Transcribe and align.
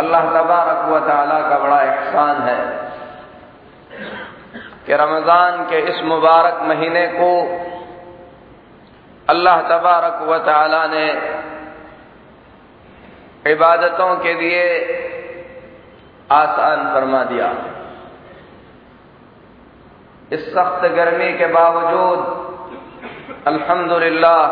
अल्लाह 0.00 0.24
तबारक 0.34 0.80
व 0.88 0.98
ताला 1.06 1.38
का 1.48 1.58
बड़ा 1.58 1.80
एहसान 1.82 2.36
है 2.42 2.60
कि 4.86 4.92
रमज़ान 4.96 5.64
के 5.70 5.78
इस 5.90 6.02
मुबारक 6.04 6.62
महीने 6.68 7.06
को 7.14 7.30
अल्लाह 9.28 9.60
तबारक 9.68 10.22
व 10.28 10.38
ताला 10.46 10.82
ने 10.86 11.06
इबादतों 13.46 14.14
के 14.16 14.32
लिए 14.34 14.64
आसान 16.32 16.78
फरमा 16.94 17.22
दिया। 17.24 17.50
इस 20.32 20.42
सख्त 20.54 20.82
गर्मी 20.96 21.30
के 21.38 21.46
बावजूद 21.52 22.20
अल्हम्दुलिल्लाह 23.46 24.42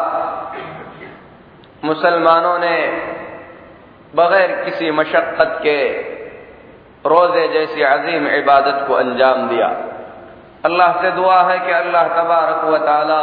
मुसलमानों 1.84 2.59
ने 2.59 2.77
बगैर 4.15 4.53
किसी 4.65 4.91
मशक्क़त 4.93 5.59
के 5.63 5.79
रोज़े 7.05 7.47
जैसी 7.49 7.83
अजीम 7.85 8.27
इबादत 8.29 8.85
को 8.87 8.95
अंजाम 8.95 9.49
दिया। 9.49 9.69
अल्लाह 10.65 10.93
से 11.03 11.11
दुआ 11.11 11.41
है 11.43 11.59
कि 11.59 11.73
अल्लाह 11.73 12.09
तबारक 12.15 12.65
व 12.65 12.79
ताला 12.87 13.23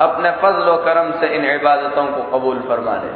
अपने 0.00 0.30
फजल 0.40 0.68
करम 0.84 1.10
से 1.20 1.26
इन 1.36 1.44
इबादतों 1.50 2.06
को 2.06 2.22
कबूल 2.30 2.58
फरमा 2.68 2.94
ले 2.96 3.10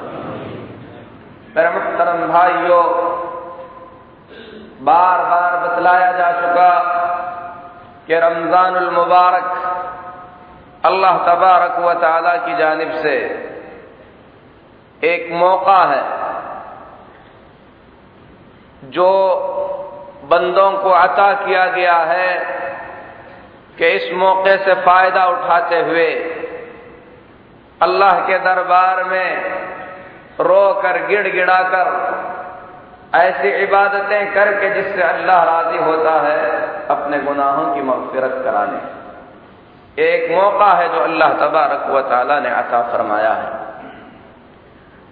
मेरे 1.56 1.70
मुहतरम 1.70 2.20
भाइयों 2.28 2.84
बार 4.82 5.22
बार 5.24 5.56
बतलाया 5.60 6.10
जा 6.12 6.30
चुका 6.32 6.70
कि 8.06 8.18
रमज़ानुल 8.18 8.90
मुबारक 8.90 9.48
अल्लाह 10.84 11.18
तबारक 11.26 11.78
व 11.80 11.94
ताला 12.02 12.36
की 12.36 12.56
जानिब 12.56 12.92
से 13.02 13.16
एक 15.02 15.32
मौका 15.34 15.80
है। 15.84 16.02
जो 18.86 19.10
बंदों 20.24 20.70
को 20.72 20.90
अता 20.90 21.32
किया 21.32 21.66
गया 21.66 21.96
है 22.04 22.30
कि 23.78 23.88
इस 23.88 24.12
मौके 24.12 24.56
से 24.56 24.74
फ़ायदा 24.74 25.26
उठाते 25.26 25.80
हुए 25.80 26.08
अल्लाह 27.80 28.20
के 28.20 28.38
दरबार 28.38 29.04
में 29.04 29.28
रो 30.40 30.64
कर, 30.82 30.96
गिड़गिड़ा 31.06 31.58
कर, 31.64 31.88
ऐसी 33.14 33.48
इबादतें 33.62 34.32
करके 34.34 34.70
जिससे 34.74 35.02
अल्लाह 35.02 35.42
राज़ी 35.44 35.78
होता 35.78 36.12
है, 36.22 36.40
अपने 36.88 37.18
गुनाहों 37.18 37.74
की 37.74 37.82
मगफिरत 37.82 38.40
कराने। 38.44 38.80
एक 40.02 40.30
मौका 40.30 40.72
है 40.72 40.88
जो 40.94 41.00
अल्लाह 41.00 41.32
तबारक 41.32 41.86
व 41.90 42.00
ताला 42.00 42.40
ने 42.40 42.50
अता 42.50 42.80
फरमाया 42.82 43.32
है। 43.32 43.50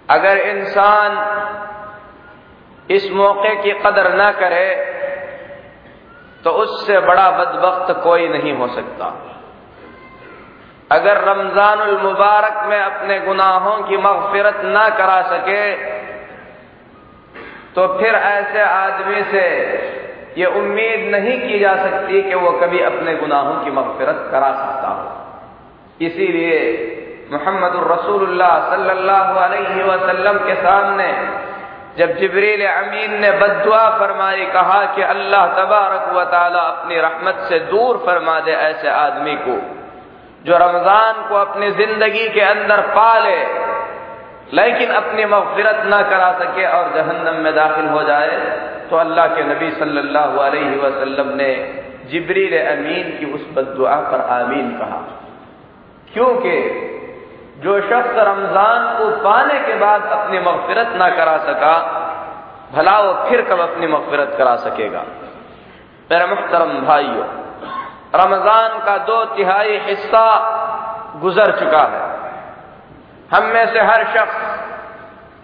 अगर 0.09 0.37
इंसान 0.37 1.17
इस 2.89 3.11
मौके 3.11 3.55
की 3.55 3.71
कदर 3.81 4.07
न 4.15 4.31
करे 4.39 4.67
तो 6.43 6.51
उससे 6.63 6.99
बड़ा 7.01 7.29
बदबख्त 7.31 7.93
कोई 8.03 8.27
नहीं 8.27 8.53
हो 8.53 8.67
सकता। 8.67 9.05
अगर 10.91 11.21
रमजानुल 11.23 11.97
मुबारक 11.99 12.57
में 12.69 12.79
अपने 12.79 13.19
गुनाहों 13.19 13.77
की 13.83 13.97
मगफिरत 13.99 14.61
न 14.65 14.87
करा 14.97 15.21
सके 15.29 15.63
तो 17.75 17.87
फिर 17.97 18.15
ऐसे 18.15 18.61
आदमी 18.61 19.23
से 19.31 19.45
ये 20.37 20.45
उम्मीद 20.59 21.09
नहीं 21.11 21.37
की 21.39 21.59
जा 21.59 21.75
सकती 21.75 22.21
कि 22.21 22.35
वो 22.35 22.51
कभी 22.61 22.79
अपने 22.83 23.15
गुनाहों 23.15 23.55
की 23.63 23.71
मगफिरत 23.71 24.27
करा 24.31 24.51
सकता 24.53 24.87
हो। 24.89 26.05
इसीलिए 26.05 26.59
मोहम्मद 27.31 27.75
रसूलुल्लाह 27.91 28.53
सल्लल्लाहु 28.69 29.39
अलैहि 29.39 29.83
वसल्लम 29.83 30.37
के 30.39 30.55
सामने 30.55 31.09
जब 31.97 32.15
जबरील 32.17 32.65
अमीन 32.67 33.11
ने 33.21 33.31
बदुआ 33.33 33.83
फरमाई, 33.99 34.45
कहा 34.53 34.79
कि 34.95 35.01
अल्लाह 35.03 35.45
तबारक 35.55 36.11
व 36.15 36.23
ताला 36.31 36.61
अपनी 36.71 36.95
रहमत 36.99 37.37
से 37.49 37.59
दूर 37.67 37.97
फरमा 38.05 38.39
दे 38.39 38.51
ऐसे 38.51 38.89
आदमी 38.89 39.35
को, 39.45 39.55
जो 40.45 40.57
रमज़ान 40.57 41.21
को 41.29 41.35
अपनी 41.37 41.71
ज़िंदगी 41.73 42.27
के 42.29 42.41
अंदर 42.43 42.81
पाले 42.91 43.37
लेकिन 44.53 44.89
अपनी 44.93 45.25
मगफिरत 45.25 45.81
ना 45.85 46.01
करा 46.09 46.31
सके 46.39 46.65
और 46.69 46.91
जहन्नम 46.95 47.41
में 47.43 47.53
दाखिल 47.55 47.87
हो 47.87 48.01
जाए। 48.03 48.35
तो 48.89 48.97
अल्लाह 48.97 49.27
के 49.27 49.43
नबी 49.43 49.69
सल्लल्लाहु 49.71 50.39
अलैहि 50.39 50.75
वसल्लम 50.79 51.29
ने 51.37 51.47
जिबरील 52.11 52.53
अमीन 52.59 53.09
की 53.19 53.31
उस 53.33 53.47
बदुआ 53.53 53.95
पर 54.11 54.21
आमीन 54.31 54.69
कहा। 54.77 54.99
क्योंकि 56.13 56.57
जो 57.55 57.79
शख्स 57.81 58.17
रमज़ान 58.19 58.81
को 58.97 59.09
पाने 59.23 59.59
के 59.59 59.75
बाद 59.75 60.01
अपनी 60.11 60.39
मगफिरत 60.39 60.95
ना 60.95 61.09
करा 61.09 61.37
सका, 61.43 61.75
भला 62.73 62.99
वो 62.99 63.13
फिर 63.29 63.41
कब 63.41 63.59
अपनी 63.61 63.87
मफफरत 63.87 64.35
करा 64.37 64.55
सकेगा? 64.61 65.03
मेरे 66.09 66.25
मुहतरम 66.25 66.73
भाइयों, 66.81 67.27
रमज़ान 68.15 68.77
का 68.85 68.97
दो 69.05 69.23
तिहाई 69.35 69.77
हिस्सा 69.85 70.25
गुजर 71.21 71.51
चुका 71.59 71.83
है। 71.85 72.03
हम 73.31 73.43
में 73.45 73.65
से 73.73 73.81
हर 73.81 74.03
शख्स 74.13 74.39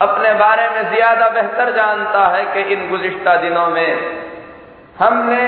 अपने 0.01 0.33
बारे 0.33 0.69
में 0.69 0.83
ज़्यादा 0.89 1.29
बेहतर 1.29 1.71
जानता 1.75 2.27
है 2.27 2.43
कि 2.45 2.61
इन 2.73 2.89
गुजश्ता 2.89 3.35
दिनों 3.41 3.67
में 3.67 3.89
हमने 4.99 5.43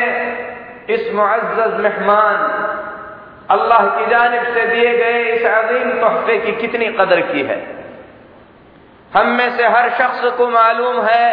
इस 0.89 1.13
मुआज़ 1.13 1.77
मेहमान 1.81 2.38
अल्लाह 3.53 3.88
की 3.95 4.05
जानब 4.07 4.53
से 4.53 4.65
दिए 4.67 4.97
गए 4.97 5.21
इस 5.31 5.45
अजीम 5.47 5.89
तोहफे 6.01 6.38
की 6.39 6.51
कितनी 6.57 6.85
कदर 7.00 7.21
की 7.27 7.41
है? 7.44 7.57
हम 9.11 9.27
में 9.31 9.50
से 9.57 9.67
हर 9.69 9.89
शख्स 9.97 10.21
को 10.38 10.47
मालूम 10.50 11.01
है 11.05 11.27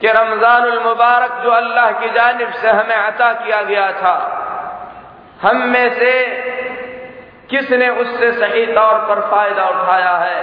कि 0.00 0.08
रमज़ान 0.10 0.66
मुबारक 0.82 1.40
जो 1.44 1.50
अल्लाह 1.52 1.90
की 2.00 2.10
जानब 2.10 2.52
से 2.54 2.68
हमें 2.70 2.96
अता 2.96 3.32
किया 3.34 3.62
गया 3.64 3.90
था, 3.92 4.14
हम 5.42 5.56
में 5.68 5.88
से 5.94 6.12
किसने 7.50 7.88
उससे 8.00 8.30
सही 8.34 8.64
तौर 8.74 8.94
पर 9.08 9.20
फ़ायदा 9.30 9.66
उठाया 9.68 10.14
है 10.18 10.40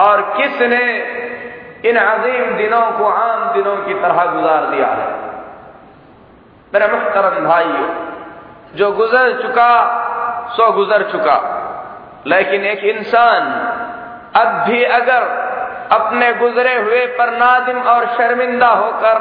और 0.00 0.20
किसने 0.36 0.84
इन 1.84 1.96
अजीम 1.98 2.56
दिनों 2.56 2.82
को 2.92 3.08
आम 3.10 3.52
दिनों 3.54 3.76
की 3.78 3.94
तरह 4.02 4.24
गुजार 4.26 4.66
दिया 4.66 4.88
है? 4.92 5.08
मेरे 6.72 6.86
मुख्तरम 6.88 7.46
भाई 7.46 7.72
जो 8.74 8.90
गुजर 8.92 9.32
चुका, 9.42 9.70
सो 10.56 10.70
गुजर 10.72 11.02
चुका। 11.12 11.36
लेकिन 12.26 12.64
एक 12.64 12.84
इंसान 12.86 13.42
अब 14.36 14.46
भी 14.68 14.82
अगर 14.84 15.22
अपने 15.92 16.32
गुजरे 16.34 16.74
हुए 16.76 17.06
पर 17.16 17.30
नादिम 17.30 17.78
और 17.82 18.06
शर्मिंदा 18.06 18.68
होकर 18.68 19.18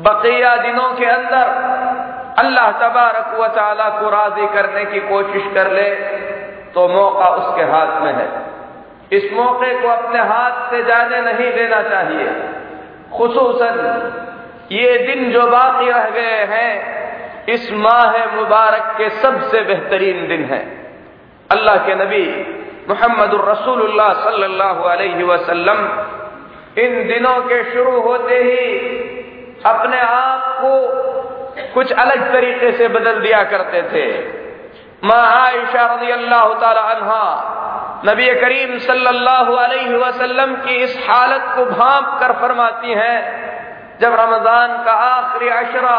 बकिया 0.00 0.54
दिनों 0.56 0.88
के 0.94 1.06
अंदर 1.06 1.52
अल्लाह 2.38 2.70
तबारक 2.72 3.34
व 3.34 3.48
को 4.00 4.08
राज़ी 4.10 4.46
करने 4.46 4.84
की 4.84 5.00
कोशिश 5.00 5.52
कर 5.54 5.70
ले 5.70 5.88
तो 6.74 6.88
मौका 6.88 7.28
उसके 7.32 7.62
हाथ 7.62 8.00
में 8.00 8.12
है। 8.12 8.28
इस 9.12 9.30
मौके 9.32 9.74
को 9.80 9.88
अपने 9.88 10.20
हाथ 10.20 10.70
से 10.70 10.82
जाने 10.82 11.20
नहीं 11.20 11.50
देना 11.52 11.82
चाहिए। 11.82 12.26
खसूसन, 13.12 13.76
ये 14.72 14.98
दिन 14.98 15.30
जो 15.32 15.46
बाकी 15.46 15.90
रह 15.90 16.08
गए 16.10 16.44
हैं 16.50 17.03
इस 17.48 17.70
माह 17.74 18.12
मुबारक 18.34 18.94
के 18.98 19.08
सबसे 19.16 19.60
बेहतरीन 19.62 20.26
दिन 20.28 20.44
है। 20.44 20.60
अल्लाह 21.50 21.76
के 21.86 21.94
नबी 21.94 22.26
मोहम्मद 22.88 23.34
रसूलुल्लाह 23.40 24.10
वसल्लम 25.24 25.80
इन 26.78 27.06
दिनों 27.08 27.38
के 27.42 27.62
शुरू 27.64 28.00
होते 28.00 28.36
ही 28.36 28.64
अपने 29.66 30.00
आप 30.00 30.46
को 30.60 30.72
कुछ 31.74 31.92
अलग 31.94 32.32
तरीके 32.32 32.72
से 32.72 32.88
बदल 32.88 33.20
दिया 33.20 33.42
करते 33.52 33.82
थे। 33.92 34.06
माँ 35.04 35.24
रज़ी 35.52 36.10
अल्लाह 36.12 36.46
नबी 38.06 38.28
करीम 38.40 38.78
सल्लल्लाहु 38.80 39.54
अलैहि 39.56 39.96
वसल्लम 39.96 40.54
की 40.56 40.74
इस 40.84 40.96
हालत 41.08 41.44
को 41.56 41.64
भाप 41.66 42.18
कर 42.20 42.32
फरमाती 42.40 42.92
हैं, 42.94 43.18
जब 44.00 44.14
रमज़ान 44.20 44.70
का 44.84 44.92
आखिरी 45.04 45.48
अशरा 45.50 45.96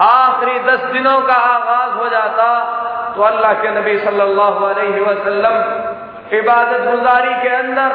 आखिरी 0.00 0.58
दस 0.64 0.82
दिनों 0.92 1.20
का 1.28 1.34
आगाज़ 1.44 1.94
हो 1.98 2.08
जाता 2.08 2.48
तो 3.14 3.22
अल्लाह 3.22 3.52
के 3.62 3.70
नबी 3.70 3.96
सल्लल्लाहु 3.98 4.66
अलैहि 4.66 5.00
वसल्लम 5.00 5.56
इबादत 6.36 6.84
गुजारी 6.88 7.34
के 7.42 7.48
अंदर 7.54 7.94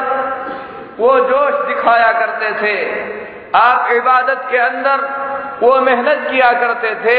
वो 0.98 1.12
जोश 1.28 1.54
दिखाया 1.68 2.10
करते 2.12 2.50
थे। 2.60 2.74
आप 3.58 3.92
इबादत 3.92 4.42
के 4.50 4.58
अंदर 4.58 5.06
वो 5.62 5.80
मेहनत 5.80 6.26
किया 6.30 6.50
करते 6.60 6.94
थे 7.04 7.18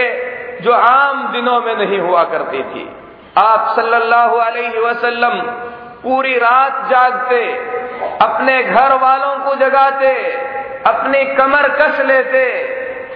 जो 0.64 0.74
आम 0.74 1.28
दिनों 1.34 1.60
में 1.62 1.76
नहीं 1.78 2.00
हुआ 2.00 2.24
करती 2.34 2.64
थी। 2.66 2.88
आप 3.38 3.74
सल्लल्लाहु 3.76 4.38
अलैहि 4.40 4.80
वसल्लम 4.80 5.42
पूरी 6.04 6.38
रात 6.38 6.88
जागते, 6.90 7.42
अपने 8.22 8.62
घर 8.64 8.94
वालों 9.02 9.36
को 9.46 9.56
जगाते, 9.56 10.14
अपनी 10.88 11.24
कमर 11.36 11.68
कस 11.78 12.00
लेते 12.06 12.44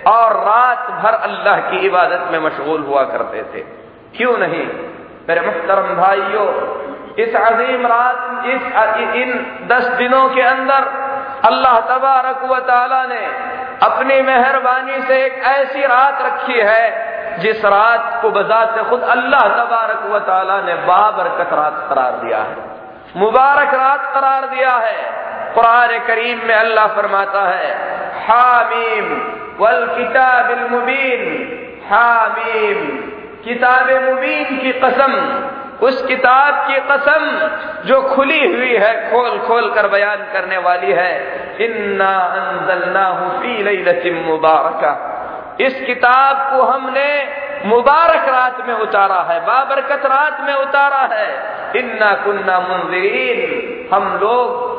और 0.09 0.33
रात 0.33 0.91
भर 1.01 1.13
अल्लाह 1.13 1.59
की 1.59 1.77
इबादत 1.77 2.27
में 2.31 2.39
मशगूल 2.39 2.81
हुआ 2.81 3.03
करते 3.03 3.43
थे। 3.43 3.63
क्यों 4.17 4.37
नहीं? 4.37 4.67
मेरे 5.29 5.41
मुख्तरम 5.41 5.95
भाइयों, 5.95 6.47
इस 7.15 7.35
अजीम 7.35 7.87
रात, 7.87 8.45
इस, 8.45 8.61
इन 9.15 9.29
दस 9.67 9.87
दिनों 9.87 10.29
के 10.29 10.41
अंदर 10.41 11.09
अल्लाह 11.45 11.79
तबारक 11.79 12.43
व 12.43 12.59
ताला 12.59 13.03
ने 13.05 13.21
अपनी 13.85 14.21
मेहरबानी 14.21 15.01
से 15.01 15.25
एक 15.25 15.43
ऐसी 15.43 15.81
रात 15.81 16.21
रखी 16.21 16.59
है, 16.59 16.83
जिस 17.39 17.65
रात 17.65 18.19
को 18.21 18.29
बजाते 18.29 18.83
खुद 18.83 19.01
अल्लाह 19.01 19.41
तबारक 19.41 20.01
व 20.05 20.19
ताला 20.19 20.61
ने 20.61 20.75
बाबरकत 20.75 21.53
रात 21.53 21.85
करार 21.89 22.11
दिया 22.11 22.37
है। 22.37 22.57
मुबारक 23.15 23.73
रात 23.73 24.11
करार 24.13 24.47
दिया 24.47 24.71
है। 24.71 24.97
कुरान 25.53 25.97
करीम 26.07 26.39
में 26.47 26.55
अल्लाह 26.55 26.87
फरमाता 26.95 27.43
है, 27.43 27.71
हामीम 28.25 29.07
वल 29.59 29.85
किताब 29.95 30.51
मुबीन 30.71 31.23
हामीम 31.85 32.79
किताब 33.45 33.89
मुबीन 34.03 34.57
की 34.57 34.71
कसम, 34.81 35.13
उस 35.81 36.01
किताब 36.07 36.55
की 36.67 36.79
कसम 36.87 37.25
जो 37.87 38.01
खुली 38.05 38.45
हुई 38.45 38.75
है, 38.75 38.93
खोल 39.11 39.37
खोल 39.47 39.69
कर 39.73 39.87
बयान 39.89 40.25
करने 40.33 40.57
वाली 40.59 40.91
है, 40.93 41.11
इन्ना 41.61 42.11
अंजलना 42.39 43.05
फ़ी 43.39 44.11
मुबारका 44.23 44.91
इस 45.61 45.79
किताब 45.85 46.35
को 46.49 46.61
हमने 46.63 47.09
मुबारक 47.65 48.27
रात 48.29 48.67
में 48.67 48.73
उतारा 48.75 49.21
है, 49.29 49.39
बाबरकत 49.45 50.05
रात 50.05 50.37
में 50.41 50.53
उतारा 50.55 51.01
है, 51.13 51.27
इन्ना 51.75 52.11
कुन्ना 52.23 52.59
मुंजरीन 52.59 53.89
हम 53.93 54.05
लोग 54.21 54.77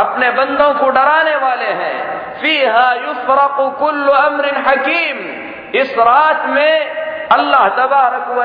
अपने 0.00 0.30
बंदों 0.30 0.74
को 0.74 0.90
डराने 0.90 1.36
वाले 1.36 1.64
हैं। 1.64 2.20
फीहा 2.40 2.92
युफरक 2.92 3.76
कुल्ल 3.78 4.08
अमर 4.08 4.46
हकीम। 4.68 5.18
इस 5.80 5.94
रात 5.98 6.46
में 6.46 7.00
अल्लाह 7.32 7.68
तबारक 7.68 8.28
व 8.28 8.44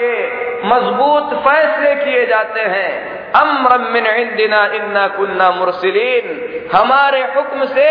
के 0.00 0.26
मज़बूत 0.66 1.38
फैसले 1.48 1.94
किए 1.94 2.26
जाते 2.26 2.60
हैं। 2.60 3.14
अमरमिन 3.32 4.06
इंदिना 4.06 4.66
इन्ना 4.66 5.06
कुन्ना 5.06 5.50
मुरसलीन। 5.50 6.40
हमारे 6.74 7.20
हुक्म 7.20 7.64
से 7.64 7.88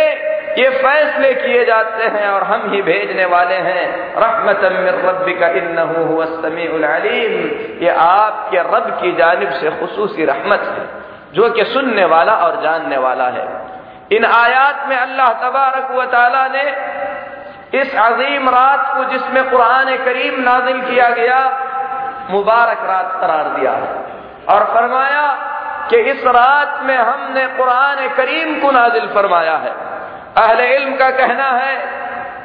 ये 0.62 0.70
फैसले 0.70 1.34
किए 1.34 1.66
जाते 1.66 2.04
हैं 2.04 2.30
और 2.30 2.44
हम 2.44 2.72
ही 2.72 2.82
भेजने 2.82 3.26
वाले 3.26 3.56
हैं। 3.56 4.16
रहमत 4.18 4.60
रबी 5.06 5.34
का 5.34 5.48
इन्नलीम 5.48 7.34
ये 7.84 7.90
आपके 7.90 8.58
रब 8.58 9.00
की 9.02 9.12
जानब 9.16 9.50
से 9.50 9.70
खसूसी 9.70 10.26
रहमत 10.26 10.60
है। 10.60 11.03
जो 11.34 11.50
कि 11.50 11.64
सुनने 11.66 12.06
वाला 12.06 12.34
और 12.46 12.62
जानने 12.62 12.98
वाला 12.98 13.28
है। 13.30 13.46
इन 14.12 14.26
आयात 14.26 14.88
में 14.90 14.98
अल्लाह 14.98 15.30
तबारक 15.42 15.92
व 15.92 16.08
ने 16.54 16.66
इस 17.74 17.96
अजीम 17.98 18.50
रात 18.50 18.94
को 18.98 19.04
जिसमें 19.04 19.50
कुरान 19.50 19.96
करीम 19.98 20.40
नाजिल 20.42 20.82
किया 20.82 21.10
गया, 21.10 21.40
मुबारक 22.30 22.84
रात 22.84 23.18
करार 23.22 23.48
दिया 23.50 23.72
है 23.72 23.90
और 24.50 24.64
फरमाया 24.74 25.26
कि 25.90 25.98
इस 26.12 26.24
रात 26.28 26.80
में 26.84 26.98
हमने 26.98 27.46
कुरान 27.48 28.08
करीम 28.18 28.60
को 28.60 28.72
नाजिल 28.72 29.08
फरमाया 29.08 29.56
है। 29.58 29.74
अहले 30.38 30.68
इल्म 30.76 30.96
का 30.96 31.10
कहना 31.12 31.50
है 31.52 31.76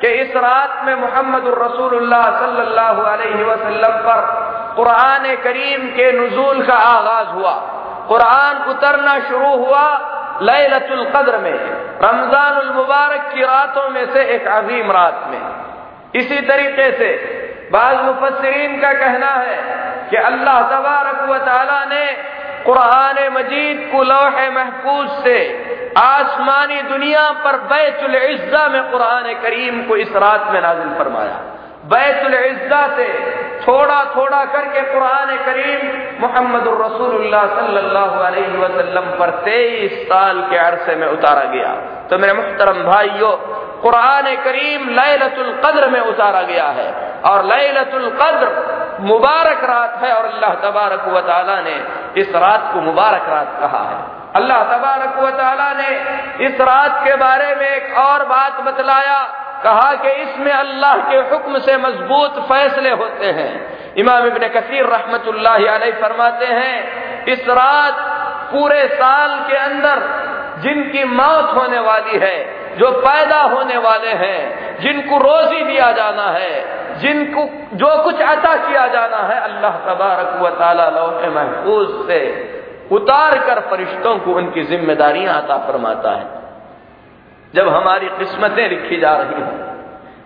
कि 0.00 0.08
इस 0.14 0.37
रात 0.37 0.82
में 0.85 0.94
मोहम्मद 0.94 1.46
रसूलुल्लाह 1.58 2.25
सल्लल्लाहु 2.40 3.02
अलैहि 3.02 3.44
पर 4.07 4.21
कुरान 4.76 5.35
करीम 5.45 5.87
के 5.90 6.11
नजूल 6.12 6.62
का 6.66 6.75
आगाज़ 6.75 7.28
हुआ। 7.28 7.54
कुरान 8.08 8.56
उतरना 8.70 9.18
शुरू 9.28 9.54
हुआ 9.56 9.84
लैलतुल 10.42 11.04
कद्र 11.06 11.38
में। 11.38 11.52
रमज़ान 12.02 12.54
मुबारक 12.74 13.30
की 13.34 13.42
रातों 13.44 13.88
में 13.90 14.04
से 14.12 14.22
एक 14.34 14.46
अजीम 14.48 14.90
रात 14.92 15.24
में। 15.30 15.40
इसी 16.14 16.40
तरीके 16.46 16.90
से 16.98 17.10
बाज 17.72 17.96
मुफसरीन 18.02 18.80
का 18.80 18.92
कहना 18.94 19.32
है 19.38 19.56
कि 20.10 20.16
अल्लाह 20.18 20.60
तबारक 20.70 21.28
व 21.30 21.38
ताला 21.46 21.84
ने 21.84 22.04
कुरान 22.64 23.18
मजीद 23.32 23.88
को 23.92 24.02
लोह 24.02 24.38
महफूज 24.50 25.08
से 25.24 25.36
आसमानी 25.98 26.80
दुनिया 26.84 27.30
पर 27.44 27.56
बैतुल 27.68 28.16
में 28.72 28.82
कुरान 28.90 29.32
करीम 29.42 29.82
को 29.82 29.96
इस 29.96 30.16
रात 30.16 30.50
में 30.52 30.60
नाजिल 30.60 30.94
फरमाया। 30.98 31.36
बैतुल 31.90 32.35
इज्जा 32.37 32.80
से 32.97 33.09
थोड़ा 33.61 33.99
थोड़ा 34.16 34.45
करके 34.47 34.80
कुरान 34.92 35.30
करीम 35.45 35.80
मोहम्मद 36.21 36.66
सल्लल्लाहु 37.50 38.21
अलैहि 38.23 38.57
वसल्लम 38.59 39.07
पर 39.18 39.30
तेईस 39.45 39.95
साल 40.09 40.40
के 40.50 40.59
अरसे 40.59 40.97
में 40.97 41.07
उतारा 41.09 41.45
गया। 41.52 41.73
तो 42.11 42.18
मेरे 42.18 42.33
मुख्तरम 42.33 42.83
भाइयों, 42.85 43.33
कुरान 43.83 44.35
करीम 44.45 44.88
लैलतुल 44.90 45.50
कद्र 45.64 45.88
में 45.88 46.00
उतारा 46.02 46.42
गया 46.42 46.68
है 46.78 46.88
और 47.25 47.45
लैलतुल 47.47 48.09
कद्र 48.21 48.49
मुबारक 49.02 49.64
रात 49.64 49.99
है 50.04 50.12
और 50.12 50.25
अल्लाह 50.25 50.54
तबारक 50.62 51.09
व 51.09 51.18
ने 51.64 51.76
इस 52.23 52.30
रात 52.37 52.71
को 52.75 52.80
मुबारक 52.83 53.28
रात 53.30 53.59
कहा 53.61 53.83
है। 53.90 53.99
अल्लाह 54.37 54.62
तबारक 54.71 55.18
व 55.18 55.26
ने 55.76 55.90
इस 56.47 56.61
रात 56.62 57.04
के 57.04 57.14
बारे 57.16 57.54
में 57.54 57.68
एक 57.68 57.99
और 57.99 58.25
बात 58.28 58.61
बतलाया 58.62 59.21
कहा 59.64 59.94
कि 59.94 60.10
इसमें 60.22 60.52
अल्लाह 60.52 60.96
के 60.96 61.16
हुक्म 61.30 61.58
से 61.58 61.76
मज़बूत 61.76 62.38
फैसले 62.48 62.90
होते 62.90 63.26
हैं। 63.26 63.50
इमाम 63.94 64.26
इबन 64.26 64.48
कसीर 64.48 64.86
रहमत 64.86 65.24
फरमाते 66.00 66.46
हैं, 66.46 67.24
इस 67.26 67.48
रात 67.48 68.00
पूरे 68.52 68.86
साल 68.88 69.38
के 69.48 69.56
अंदर 69.56 70.02
जिनकी 70.58 71.04
मौत 71.04 71.50
होने 71.56 71.78
वाली 71.78 72.18
है, 72.18 72.36
जो 72.78 72.90
पैदा 72.90 73.40
होने 73.42 73.76
वाले 73.76 74.12
हैं, 74.16 74.78
जिनको 74.80 75.18
रोजी 75.18 75.64
दिया 75.64 75.90
जाना 75.92 76.26
है, 76.30 76.52
जिनको 76.98 77.44
जो 77.74 77.90
कुछ 78.04 78.20
अता 78.22 78.54
किया 78.56 78.86
जाना 78.86 79.16
है, 79.16 79.40
अल्लाह 79.40 79.78
तबारक 79.86 80.38
व 80.42 80.50
महफूज 81.34 81.88
से 82.06 82.20
उतार 82.90 83.38
कर 83.38 83.60
फरिश्तों 83.60 84.18
को 84.18 84.32
उनकी 84.32 84.62
जिम्मेदारियाँ 84.64 85.42
अता 85.42 85.56
फरमाता 85.58 86.10
है। 86.10 86.38
जब 87.55 87.69
हमारी 87.69 88.09
किस्मतें 88.09 88.69
लिखी 88.69 88.97
जा 88.97 89.14
रही 89.17 89.40
हों, 89.40 89.59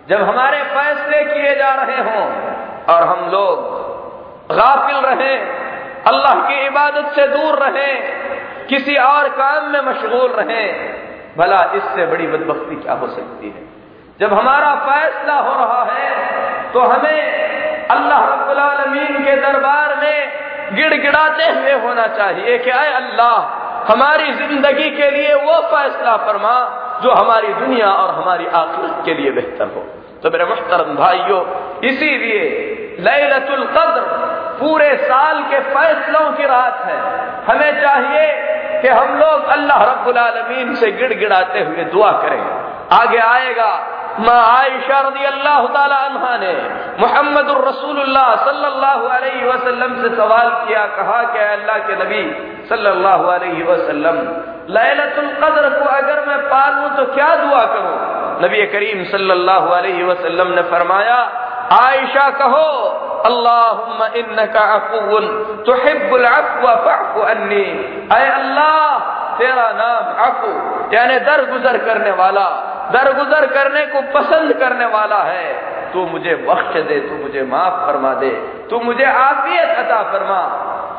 जब 0.09 0.21
हमारे 0.21 0.63
फैसले 0.63 1.23
किए 1.23 1.55
जा 1.55 1.73
रहे 1.73 2.01
हों, 2.01 2.25
और 2.85 3.03
हम 3.03 3.29
लोग 3.31 4.57
गाफिल 4.57 4.95
रहें, 4.95 5.37
अल्लाह 6.07 6.41
की 6.47 6.65
इबादत 6.65 7.13
से 7.15 7.27
दूर 7.27 7.59
रहें, 7.59 8.67
किसी 8.67 8.95
और 8.97 9.29
काम 9.29 9.71
में 9.71 9.81
मशगूल 9.81 10.31
रहें, 10.31 10.67
भला 11.37 11.61
इससे 11.75 12.05
बड़ी 12.05 12.27
बदबख्ती 12.27 12.75
क्या 12.75 12.93
हो 12.93 13.07
सकती 13.07 13.49
है? 13.49 13.61
जब 14.19 14.33
हमारा 14.33 14.73
फैसला 14.81 15.35
हो 15.35 15.53
रहा 15.53 15.83
है 15.83 16.71
तो 16.73 16.79
हमें 16.79 17.87
अल्लाह 17.87 18.25
रब्बुल 18.25 18.57
आलमीन 18.57 19.23
के 19.25 19.35
दरबार 19.35 19.95
में 19.95 20.75
गिड़गिड़ाते 20.75 21.45
हुए 21.51 21.73
होना 21.73 22.05
चाहिए 22.07 22.57
कि, 22.57 22.69
अय 22.69 22.91
अल्लाह 22.93 23.62
हमारी 23.87 24.31
ज़िंदगी 24.33 24.89
के 24.89 25.09
लिए 25.11 25.33
वो 25.35 25.55
फैसला 25.69 26.15
फरमा 26.17 26.55
जो 27.03 27.11
हमारी 27.11 27.53
दुनिया 27.53 27.87
और 27.93 28.13
हमारी 28.15 28.45
आखिरत 28.55 29.01
के 29.05 29.13
लिए 29.13 29.31
बेहतर 29.31 29.71
हो। 29.75 29.81
तो 30.23 30.29
मेरे 30.29 30.45
मुख्तरम 30.45 30.95
भाइयों, 30.95 31.41
इसीलिए 31.83 32.43
लैलतुल 32.99 33.63
कद्र 33.67 34.01
पूरे 34.59 34.89
साल 34.97 35.41
के 35.43 35.59
फैसलों 35.69 36.31
की 36.31 36.45
रात 36.45 36.83
है। 36.85 36.97
हमें 37.45 37.81
चाहिए 37.81 38.27
कि 38.81 38.87
हम 38.89 39.17
लोग 39.19 39.47
अल्लाह 39.47 39.83
रब्बुल 39.83 40.17
आलमीन 40.17 40.73
से 40.75 40.91
गिड़गिड़ाते 40.91 41.63
हुए 41.63 41.83
दुआ 41.93 42.11
करें। 42.21 42.41
आगे 42.91 43.17
आएगा 43.19 43.71
माँ 44.19 44.63
मोहम्मद 46.99 47.47
से 50.01 50.15
सवाल 50.15 50.49
किया, 50.49 50.85
कहा 50.85 51.23
कि 51.23 51.39
अल्लाह 51.39 51.77
के 51.77 51.95
नबी 51.95 52.23
सल्लल्लाहु 52.69 53.31
लैलतुल 54.69 55.31
कद्र 55.43 55.69
को 55.69 55.85
अगर 55.89 56.25
मैं 56.27 56.37
पालूं 56.49 56.89
तो 56.89 57.13
क्या 57.13 57.35
दुआ 57.35 57.63
करूँ? 57.65 57.97
नबी 58.43 58.65
करीम 58.65 59.03
सल्लल्लाहु 59.03 59.67
ने 60.49 60.61
फरमाया, 60.61 61.17
आयशा 61.71 62.29
कहो, 62.29 62.69
अल्लाहुम्मा 63.25 64.07
इन्नका 64.15 64.59
अफुवन 64.59 65.27
तुहिब्बुल 65.65 66.25
अफवा 66.25 66.75
फअफु 66.75 67.21
अन्नी। 67.21 67.65
अय 68.11 68.25
अल्लाह 68.29 69.22
तेरा 69.37 69.67
नाम 69.71 70.23
अफू 70.25 70.51
यानी 70.95 71.19
दरगुजर 71.19 71.77
करने 71.77 72.11
वाला, 72.11 72.45
दरगुजर 72.93 73.45
करने 73.45 73.85
को 73.85 74.01
पसंद 74.13 74.53
करने 74.53 74.85
वाला 74.85 75.21
है। 75.23 75.53
तू 75.93 76.05
मुझे 76.05 76.35
बख्श 76.35 76.75
दे, 76.81 76.99
तू 76.99 77.15
मुझे 77.15 77.41
माफ़ 77.43 77.73
फरमा 77.85 78.13
दे, 78.13 78.29
तू 78.69 78.79
मुझे 78.79 79.05
आफियत 79.05 79.77
अता 79.77 80.01
फरमा। 80.03 80.43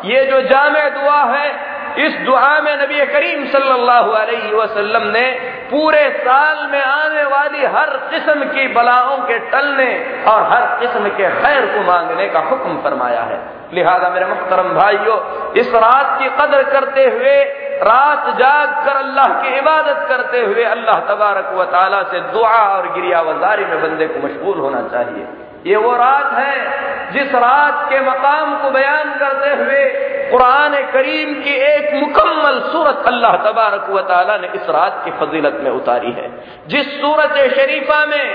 ये 0.05 0.25
जो 0.25 0.41
जामे 0.43 0.91
दुआ 0.91 1.23
है, 1.35 1.75
इस 1.99 2.15
दुआ 2.19 2.61
में 2.61 2.77
नबी 2.77 3.05
करीम 3.07 3.45
सल्लल्लाहु 3.47 4.11
अलैहि 4.11 4.53
वसल्लम 4.55 5.03
ने 5.09 5.27
पूरे 5.71 6.03
साल 6.19 6.67
में 6.73 6.83
आने 6.83 7.25
वाली 7.25 7.65
हर 7.65 7.91
किस्म 8.11 8.45
की 8.45 8.67
बलाओं 8.69 9.17
के 9.19 9.39
टलने 9.51 9.91
और 10.29 10.43
हर 10.43 10.67
किस्म 10.81 11.09
के 11.09 11.29
खैर 11.41 11.67
को 11.67 11.83
मांगने 11.83 12.29
का 12.29 12.41
हुक्म 12.41 12.77
फरमाया 12.83 13.21
है। 13.23 13.39
लिहाजा 13.73 14.09
मेरे 14.09 14.27
मुख्तरम 14.27 14.75
भाइयों, 14.75 15.19
इस 15.53 15.75
रात 15.75 16.19
की 16.19 16.29
कदर 16.41 16.63
करते 16.71 17.05
हुए 17.05 17.37
रात 17.83 18.29
जाग 18.39 18.69
कर 18.87 18.97
अल्लाह 18.97 19.29
की 19.43 19.55
इबादत 19.59 20.07
करते 20.09 20.41
हुए 20.41 20.65
अल्लाह 20.65 21.01
तबारक 21.01 21.53
व 21.53 21.65
ताला 21.65 22.03
से 22.03 22.21
दुआ 22.33 22.59
और 22.69 22.93
गिरिया 22.95 23.21
वजारी 23.21 23.65
में 23.65 23.83
बंदे 23.83 24.07
को 24.07 24.27
मशगूल 24.27 24.59
होना 24.59 24.81
चाहिए। 24.89 25.27
ये 25.67 25.77
वो 25.77 25.93
रात 25.97 26.33
है 26.33 27.13
जिस 27.13 27.35
रात 27.35 27.85
के 27.91 28.01
मकाम 28.01 28.57
को 28.63 28.71
बयान 28.71 29.15
करते 29.19 29.51
हुए 29.63 29.85
कुरान 30.31 30.75
करीम 30.93 31.35
की 31.35 31.55
एक 31.55 31.95
मुकम्मल 31.95 32.59
सूरत 32.73 33.03
अल्लाह 33.07 33.37
तबारक 33.37 33.91
व 33.91 34.01
ताला 34.01 34.37
ने 34.37 34.49
इस 34.55 34.69
रात 34.71 35.01
की 35.05 35.11
फजीलत 35.11 35.59
में 35.63 35.71
उतारी 35.71 36.13
है। 36.13 36.29
जिस 36.67 37.01
सूरत 37.01 37.35
शरीफा 37.57 38.05
में 38.07 38.27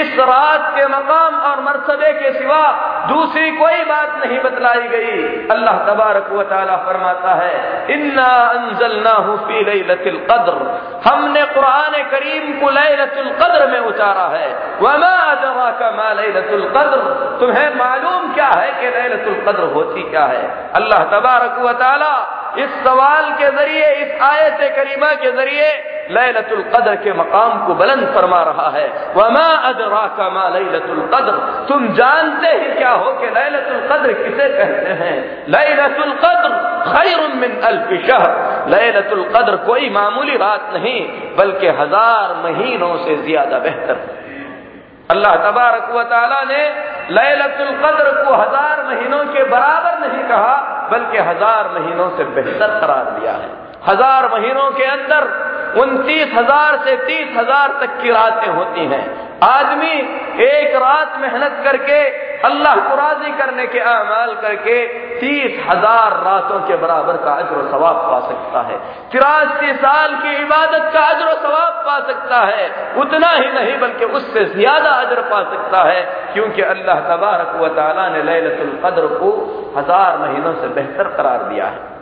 इस 0.00 0.18
रात 0.20 0.70
के 0.76 0.86
मकाम 0.86 1.34
और 1.34 1.60
मरतबे 1.60 2.12
के 2.12 2.32
सिवा 2.32 2.62
दूसरी 3.08 3.50
कोई 3.50 3.84
बात 3.84 4.10
नहीं 4.24 4.38
बतलाई 4.38 4.88
गई। 4.88 5.46
अल्लाह 5.50 5.78
तबारक 5.86 6.28
व 6.32 6.42
ताला 6.42 6.76
फरमाता 6.76 7.32
है, 7.34 7.54
इन्ना 7.90 8.26
अंजलनाहु 8.50 9.36
फ़ी 9.36 9.64
लैलतिल 9.64 10.18
कद्र। 10.30 10.54
हमने 11.08 11.42
कुरान 11.44 11.94
करीम 12.10 12.52
को 12.60 12.70
लैलतुल 12.70 13.30
कद्र 13.40 13.66
में 13.66 13.80
उतारा 13.80 14.26
है। 14.36 14.48
वमा 14.82 15.14
अदराका 15.30 15.90
मा 15.90 16.12
लैलतुल 16.12 16.66
कद्र? 16.76 17.00
तुम्हें 17.40 17.74
मालूम 17.76 18.32
क्या 18.34 18.50
है 18.50 18.70
कि 18.72 18.90
लैलतुल 18.98 19.40
कद्र 19.46 19.72
होती 19.74 20.02
क्या 20.10 20.24
है? 20.24 20.44
अल्लाह 20.74 21.04
तबारक 21.10 21.58
व 21.58 21.72
ताला 21.72 22.14
इस 22.58 22.72
सवाल 22.84 23.30
के 23.32 23.50
ज़रिए, 23.50 23.86
इस 23.94 24.22
आयत 24.22 24.60
करीमा 24.76 25.12
के 25.14 25.30
ज़रिए 25.32 25.68
लैलतुल 26.10 26.62
कद्र 26.62 26.94
के 26.94 27.12
मकाम 27.12 27.66
को 27.66 27.74
बुलंद 27.74 28.04
फरमा 28.14 28.42
रहा 28.42 28.68
है। 28.70 28.86
वमा 29.16 29.44
अदरा 29.68 30.06
का 30.16 30.28
मा 30.30 30.48
लैलतुल 30.48 31.00
कद्र? 31.14 31.32
तुम 31.68 31.86
जानते 31.94 32.48
ही 32.48 32.74
क्या 32.74 32.91
हो 32.94 33.12
कि 33.12 33.26
लैलतुल 33.30 33.80
कद्र 33.88 34.12
किसे 34.14 34.48
कहते 34.48 34.92
हैं? 35.00 35.16
लैलतुल 35.48 36.12
कद्र 36.24 36.50
खैर 36.84 37.20
मिन 37.34 37.60
अल्फ 37.64 37.92
शहर। 38.06 38.32
लैलतुल 38.70 39.24
कद्र 39.34 39.56
कोई 39.66 39.90
मामूली 39.90 40.36
रात 40.36 40.70
नहीं, 40.74 41.00
बल्कि 41.36 41.68
हज़ार 41.80 42.34
महीनों 42.44 42.96
से 42.96 43.16
ज़्यादा 43.22 43.58
बेहतर। 43.58 43.96
अल्लाह 45.10 45.34
तबारक 45.36 45.88
व 45.94 46.02
ताला 46.10 46.42
ने 46.42 46.62
लैलतुल 47.10 47.72
कद्र 47.78 48.12
को 48.22 48.34
हज़ार 48.34 48.84
महीनों 48.86 49.24
के 49.24 49.44
बराबर 49.50 49.98
नहीं 49.98 50.22
कहा, 50.28 50.54
बल्कि 50.92 51.18
हज़ार 51.20 51.68
महीनों 51.74 52.08
से 52.16 52.24
बेहतर 52.36 52.78
करार 52.80 53.10
दिया 53.18 53.32
है। 53.32 53.50
हज़ार 53.88 54.28
महीनों 54.34 54.70
के 54.70 54.84
अंदर 54.84 55.28
उनतीस 55.82 56.32
हज़ार 56.34 56.76
से 56.84 56.96
तीस 56.96 57.36
हज़ार 57.36 57.68
तक 57.80 58.00
की 58.02 58.10
रातें 58.10 58.50
होती 58.50 58.86
हैं। 58.86 59.04
आदमी 59.42 59.92
एक 60.42 60.74
रात 60.76 61.16
मेहनत 61.20 61.60
करके, 61.64 61.98
अल्लाह 62.42 62.74
को 62.74 62.94
राज़ी 62.96 63.30
करने 63.32 63.66
के 63.66 63.78
अमाल 63.78 64.34
करके 64.34 64.76
तीस 65.20 65.58
हज़ार 65.68 66.16
रातों 66.24 66.60
के 66.60 66.76
बराबर 66.76 67.16
का 67.16 67.32
अजर 67.32 67.70
सवाब 67.70 67.96
पा 67.96 68.18
सकता 68.28 68.62
है। 68.62 68.78
तिरासी 69.12 69.72
साल 69.74 70.14
की 70.16 70.34
इबादत 70.42 70.90
का 70.94 71.04
अजर 71.06 71.32
सवाब 71.42 71.82
पा 71.86 71.98
सकता 72.06 72.40
है। 72.40 72.66
उतना 72.96 73.30
ही 73.30 73.52
नहीं, 73.52 73.78
बल्कि 73.80 74.04
उससे 74.04 74.44
ज़्यादा 74.44 74.90
अजर 74.90 75.20
पा 75.30 75.42
सकता 75.50 75.82
है, 75.82 76.02
क्योंकि 76.32 76.62
अल्लाह 76.62 77.00
तबारक 77.08 77.56
व 77.56 77.74
ने 78.12 78.22
लैलतुल 78.22 78.78
को 79.18 79.32
हज़ार 79.76 80.18
महीनों 80.18 80.54
से 80.54 80.68
बेहतर 80.68 81.08
करार 81.08 81.42
दिया 81.42 81.66
है। 81.66 82.01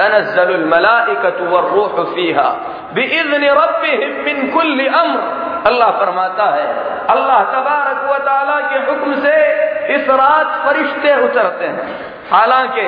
तनजल 0.00 0.52
मलाइकतु 0.66 2.04
फीहा 2.14 2.48
बिइज़्न 2.94 3.42
रब्बिहिम 3.58 4.14
मिन 4.24 4.50
कुल्लि 4.52 4.86
अम्र 5.00 5.48
अल्लाह 5.66 5.90
फरमाता 5.98 6.46
है 6.54 6.68
अल्लाह 7.14 7.42
तबारक 7.54 8.06
व 8.10 8.18
के 8.70 8.78
हुक्म 8.86 9.20
से 9.22 9.34
इस 9.94 10.08
रात 10.20 10.56
फरिश्ते 10.64 11.14
उतरते 11.24 11.66
हैं 11.66 11.98
हालाँकि 12.30 12.86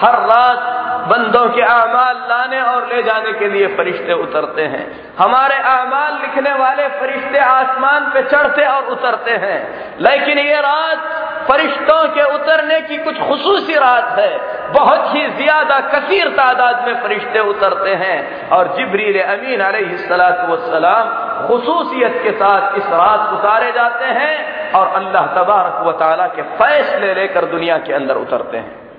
हर 0.00 0.18
रात 0.30 0.79
बंदों 1.10 1.46
के 1.48 1.62
अमाल 1.62 2.16
लाने 2.28 2.60
और 2.62 2.86
ले 2.86 3.02
जाने 3.02 3.32
के 3.32 3.48
लिए 3.48 3.66
फरिश्ते 3.76 4.12
उतरते 4.22 4.62
हैं। 4.64 4.84
हमारे 5.18 5.56
अमाल 5.70 6.12
लिखने 6.22 6.52
वाले 6.54 6.88
फरिश्ते 7.00 7.38
आसमान 7.38 8.10
पे 8.10 8.22
चढ़ते 8.24 8.66
और 8.66 8.84
उतरते 8.88 9.30
हैं। 9.44 9.58
लेकिन 10.00 10.38
ये 10.38 10.60
रात 10.60 11.08
फरिश्तों 11.48 12.02
के 12.08 12.24
उतरने 12.34 12.80
की 12.80 12.96
कुछ 12.96 13.16
खसूसी 13.20 13.76
रात 13.76 14.18
है। 14.18 14.32
बहुत 14.72 15.14
ही 15.14 15.26
ज़्यादा 15.36 15.78
कसीर 15.88 16.28
तादाद 16.30 16.84
में 16.86 17.02
फरिश्ते 17.02 17.40
उतरते 17.48 17.94
हैं। 17.96 18.48
और 18.50 18.74
जिबरील 18.76 19.20
अमीन 19.22 19.96
सलाम 20.04 21.08
खसूसियत 21.40 22.20
के 22.22 22.32
साथ 22.34 22.76
इस 22.78 22.86
रात 22.94 23.32
उतारे 23.32 23.72
जाते 23.72 24.04
हैं 24.18 24.72
और 24.72 24.86
अल्लाह 24.94 25.26
तबारक 25.34 25.82
व 25.86 25.92
ताला 26.00 26.26
के 26.26 26.42
फैसले 26.58 27.14
लेकर 27.14 27.44
दुनिया 27.46 27.78
के 27.78 27.92
अंदर 27.92 28.16
उतरते 28.16 28.56
हैं। 28.56 28.89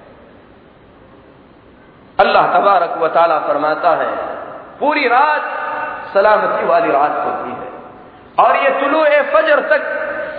अल्लाह 2.21 2.47
तबारक 2.53 2.97
व 2.97 3.07
फरमाता 3.47 3.91
है, 4.01 4.11
पूरी 4.79 5.07
रात 5.07 5.43
सलामती 6.13 6.65
वाली 6.67 6.91
रात 6.91 7.17
होती 7.25 7.51
है। 7.51 7.69
और 8.39 8.55
ये 8.57 8.69
तुलु 8.79 9.03
फजर 9.33 9.59
तक 9.69 9.81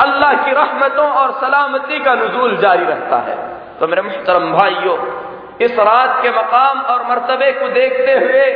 अल्लाह 0.02 0.32
की 0.44 0.52
रहमतों 0.52 1.08
और 1.12 1.32
सलामती 1.40 1.98
का 1.98 2.14
नजूल 2.16 2.56
जारी 2.58 2.84
रहता 2.84 3.16
है। 3.28 3.36
तो 3.80 3.86
मेरे 3.88 4.02
मुहतरम 4.02 4.52
भाइयों, 4.52 4.96
इस 5.60 5.78
रात 5.80 6.22
के 6.22 6.30
मकाम 6.30 6.80
और 6.92 7.02
मर्तबे 7.08 7.50
को 7.52 7.68
देखते 7.72 8.12
हुए 8.16 8.46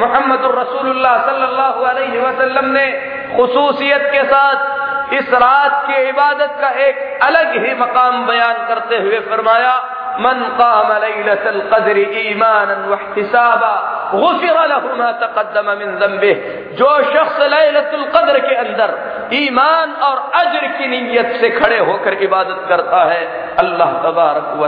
मोहम्मद 0.00 0.42
रसूलुल्लाह 0.54 1.16
सल्लल्लाहु 1.26 1.84
अलैहि 1.84 2.62
ने 2.68 2.86
खसूसियत 3.30 4.02
के 4.12 4.22
साथ 4.24 5.12
इस 5.14 5.32
रात 5.34 5.74
की 5.86 5.96
इबादत 6.08 6.56
का 6.60 6.68
एक 6.84 7.22
अलग 7.22 7.52
ही 7.64 7.74
मकाम 7.80 8.26
बयान 8.26 8.66
करते 8.68 8.96
हुए 8.98 9.20
फरमाया 9.28 9.74
मन 10.20 10.42
काम 10.58 10.92
लैलतल 11.02 11.60
कद्र 11.72 11.98
ईमानन 12.20 12.84
वहतिसाबा 12.90 13.72
गुफिर 14.12 14.58
लहु 14.68 14.96
मा 14.96 15.10
तक़द्दम 15.22 15.70
मिन 15.78 15.96
ज़ंबिह 15.98 16.36
जो 16.78 16.90
शख्स 17.04 17.40
लैलतुल 17.52 18.04
कद्र 18.14 18.38
के 18.40 18.54
अंदर 18.56 18.94
ईमान 19.34 19.92
और 20.08 20.18
अज्र 20.36 20.66
की 20.78 20.88
नीयत 20.88 21.32
से 21.40 21.50
खड़े 21.50 21.78
होकर 21.80 22.14
इबादत 22.22 22.64
करता 22.68 23.02
है, 23.04 23.22
अल्लाह 23.58 23.92
तबारक 24.02 24.52
व 24.56 24.64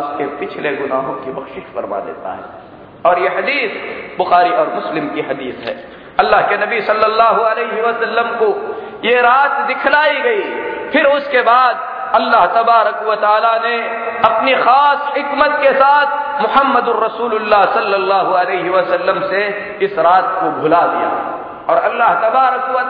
उसके 0.00 0.26
पिछले 0.38 0.74
गुनाहों 0.76 1.14
की 1.16 1.32
बख्शिश 1.32 1.64
फरमा 1.74 2.00
देता 2.00 2.32
है। 2.32 2.44
और 3.06 3.18
यह 3.18 3.36
हदीस 3.38 3.72
बुखारी 4.18 4.50
और 4.52 4.72
मुस्लिम 4.74 5.08
की 5.08 5.20
हदीस 5.28 5.64
है। 5.66 5.74
अल्लाह 6.20 6.40
के 6.48 6.56
नबी 6.56 6.80
सल्लल्लाहु 6.82 7.42
अलैहि 7.44 7.80
वसल्लम 7.82 8.28
को 8.36 8.48
ये 9.04 9.20
रात 9.22 9.60
दिखलाई 9.66 10.20
गई, 10.20 10.42
फिर 10.92 11.06
उसके 11.08 11.40
बाद 11.42 11.88
अल्लाह 12.14 12.46
तबारक 12.46 13.02
व 13.02 13.14
ने 13.64 13.76
अपनी 14.24 14.54
खास 14.54 15.12
हमत 15.16 15.58
के 15.62 15.72
साथ 15.72 16.06
मोहम्मद 16.42 16.88
रसूलुल्लाह 17.04 17.64
से 19.30 19.42
इस 19.82 19.98
रात 19.98 20.36
को 20.40 20.50
भुला 20.60 20.80
दिया। 20.80 21.10
और 21.70 21.82
अल्लाह 21.82 22.14
तबारक 22.14 22.64
व 22.70 22.82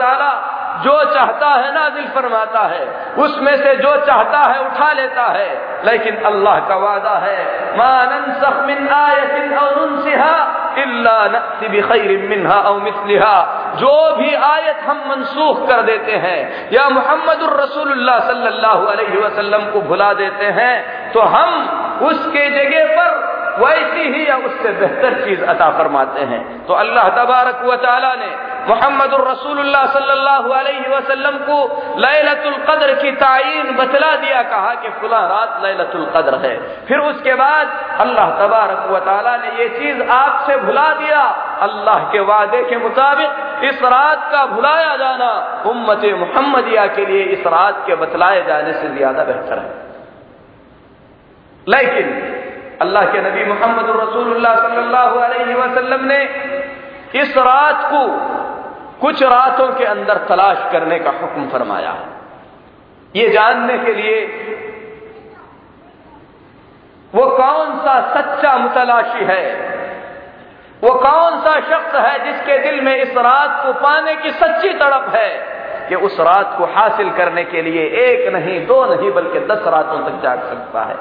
जो 0.81 0.93
चाहता 1.15 1.49
है 1.51 1.73
नाजिल 1.75 2.07
फरमाता 2.15 2.61
है। 2.67 2.85
उसमें 3.19 3.57
से 3.57 3.75
जो 3.77 3.97
चाहता 4.07 4.39
है 4.43 4.59
उठा 4.61 4.93
लेता 4.93 5.27
है। 5.29 5.51
लेकिन 5.85 6.17
अल्लाह 6.25 6.59
का 6.69 6.77
वादा 6.79 7.17
है 7.19 7.39
मानन 7.77 8.25
मिन 8.67 8.89
आयतिन 8.95 9.49
मिनहा 12.29 13.35
जो 13.77 13.93
भी 14.17 14.35
आयत 14.35 14.79
हम 14.85 15.03
मनसूख 15.09 15.67
कर 15.69 15.83
देते 15.83 16.13
हैं, 16.17 16.71
या 16.73 16.89
मोहम्मद 16.91 17.41
रसूलुल्लाह 17.55 18.19
सल्लल्लाहु 18.29 18.87
अलैहि 18.87 19.19
वसल्लम 19.19 19.71
को 19.73 19.81
भुला 19.83 20.13
देते 20.15 20.47
हैं 20.59 20.75
तो 21.13 21.21
हम 21.35 21.51
उसके 22.03 22.45
जगह 22.51 22.95
पर 22.97 23.11
वैसी 23.59 24.05
ही 24.09 24.29
या 24.29 24.37
उससे 24.47 24.71
बेहतर 24.73 25.21
चीज़ 25.25 25.45
अता 25.45 25.69
फरमाते 25.79 26.21
हैं। 26.25 26.43
तो 26.67 26.75
अल्लाह 26.75 27.09
तबारक 27.17 27.65
व 27.65 27.77
ताला 27.77 28.15
ने 28.15 28.31
मोहम्मद 28.69 29.15
रसूलुल्लाह 29.21 29.85
सल्लल्लाहु 29.93 30.51
अलैहि 30.53 30.91
वसल्लम 30.91 31.37
को 31.45 31.59
लैलतुल 31.99 32.57
कद्र 32.69 32.95
की 32.95 33.11
तायीन 33.17 33.71
बतला 33.77 34.11
दिया, 34.17 34.43
कहा 34.45 34.75
कि 34.75 34.89
फुला 35.01 35.21
रात 35.27 35.61
लैलतुल 35.65 36.05
कद्र 36.17 36.35
है। 36.45 36.55
फिर 36.89 36.99
उसके 37.03 37.35
बाद 37.35 37.67
अल्लाह 38.01 38.31
तबारक 38.39 38.87
व 38.91 38.99
ताला 39.07 39.37
ने 39.37 39.51
ये 39.59 39.69
चीज़ 39.71 40.03
आपसे 40.13 40.57
भुला 40.61 40.89
दिया। 40.95 41.23
अल्लाह 41.61 42.05
के 42.13 42.21
वादे 42.31 42.63
के 42.65 42.77
मुताबिक 42.79 43.31
इस 43.65 43.83
रात 43.85 44.29
का 44.33 44.45
भुलाया 44.47 44.97
जाना 44.97 45.31
उम्मत 45.67 46.05
मोहम्मदिया 46.21 46.87
के 46.97 47.05
लिए 47.07 47.23
इस 47.35 47.47
रात 47.49 47.83
के 47.87 47.95
बतलाए 47.97 48.43
जाने 48.47 48.73
से 48.73 48.89
ज़्यादा 48.97 49.25
बेहतर 49.25 49.59
है। 49.59 49.71
लेकिन 51.67 52.07
अल्लाह 52.83 53.05
के 53.13 53.21
नबी 53.21 53.45
मोहम्मद 53.45 53.89
रसूलुल्लाह 53.97 54.55
सल्लल्लाहु 54.59 55.19
अलैहि 55.21 55.55
वसल्लम 55.55 56.05
ने 56.05 56.23
इस 57.21 57.37
रात 57.39 57.81
को 57.93 58.01
कुछ 59.01 59.23
रातों 59.23 59.73
के 59.73 59.85
अंदर 59.85 60.19
तलाश 60.29 60.73
करने 60.73 60.99
का 60.99 61.11
हुक्म 61.11 61.49
फरमाया। 61.49 62.07
ये 63.17 63.29
जानने 63.29 63.79
के 63.79 63.95
लिए, 63.95 64.25
वो 67.15 67.27
कौन 67.27 67.79
सा 67.79 67.95
सच्चा 68.15 68.57
मुतलाशी 68.59 69.25
है? 69.25 69.71
वो 70.83 70.95
कौन 70.95 71.41
सा 71.41 71.61
शख्स 71.61 71.95
है 71.95 72.25
जिसके 72.25 72.59
दिल 72.59 72.81
में 72.81 72.97
इस 72.97 73.17
रात 73.17 73.67
को 73.67 73.73
पाने 73.73 74.15
की 74.15 74.31
सच्ची 74.31 74.73
तड़प 74.73 75.13
है 75.15 75.61
कि 75.89 75.95
उस 75.95 76.21
रात 76.21 76.55
को 76.59 76.65
हासिल 76.65 77.11
करने 77.11 77.45
के 77.45 77.63
लिए 77.63 77.87
एक 77.87 78.33
नहीं, 78.33 78.67
दो 78.67 78.85
नहीं, 78.85 79.13
बल्कि 79.13 79.41
दस 79.41 79.67
रातों 79.67 80.11
तक 80.11 80.23
जाग 80.23 80.39
सकता 80.39 80.83
है? 80.83 80.97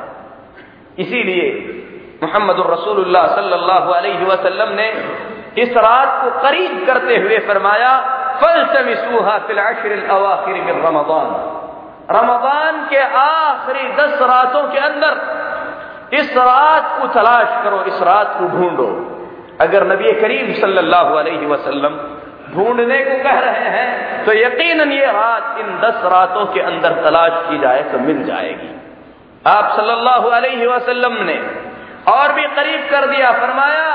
इसीलिए 0.99 1.49
मोहम्मद 2.23 2.55
रसूलुल्लाह 2.59 3.27
सल्लल्लाहु 3.27 4.73
ने 4.73 4.87
इस 5.57 5.77
रात 5.79 6.11
को 6.23 6.29
करीब 6.41 6.85
करते 6.87 7.17
हुए 7.17 7.37
फरमाया 7.47 7.91
फल 8.41 8.63
तमिसूहा 8.73 9.37
फिल 9.39 10.61
में 10.61 10.73
रमदान। 10.75 11.29
रमदान 12.11 12.85
के 12.89 13.01
आखिरी 13.19 13.87
दस 13.95 14.21
रातों 14.23 14.63
के 14.69 14.79
अंदर 14.79 15.13
इस 16.13 16.31
रात 16.37 16.85
को 16.99 17.07
तलाश 17.13 17.49
करो, 17.63 17.81
इस 17.83 18.01
रात 18.01 18.35
को 18.39 18.45
ढूंढो। 18.47 18.87
अगर 19.61 19.87
नबी 19.87 20.11
करीम 20.21 20.53
सल्लल्लाहु 20.53 21.15
अलैहि 21.15 21.45
वसल्लम 21.45 21.97
ढूँढने 22.53 22.99
को 23.05 23.15
कह 23.23 23.39
रहे 23.39 23.69
हैं 23.69 24.25
तो 24.25 24.33
यकीनन 24.33 24.91
ये 24.91 25.05
रात 25.13 25.57
इन 25.59 25.67
दस 25.81 26.01
रातों 26.05 26.45
के 26.45 26.61
अंदर 26.63 26.91
तलाश 27.03 27.33
की 27.49 27.57
जाए 27.59 27.81
तो 27.83 27.99
मिल 27.99 28.23
जाएगी। 28.25 28.71
आप 29.45 29.75
सल्लल्लाहु 29.75 30.29
अलैहि 30.29 30.67
वसल्लम 30.67 31.13
ने 31.23 31.35
और 32.11 32.33
भी 32.33 32.47
करीब 32.55 32.87
कर 32.91 33.05
दिया, 33.07 33.31
फरमाया 33.31 33.89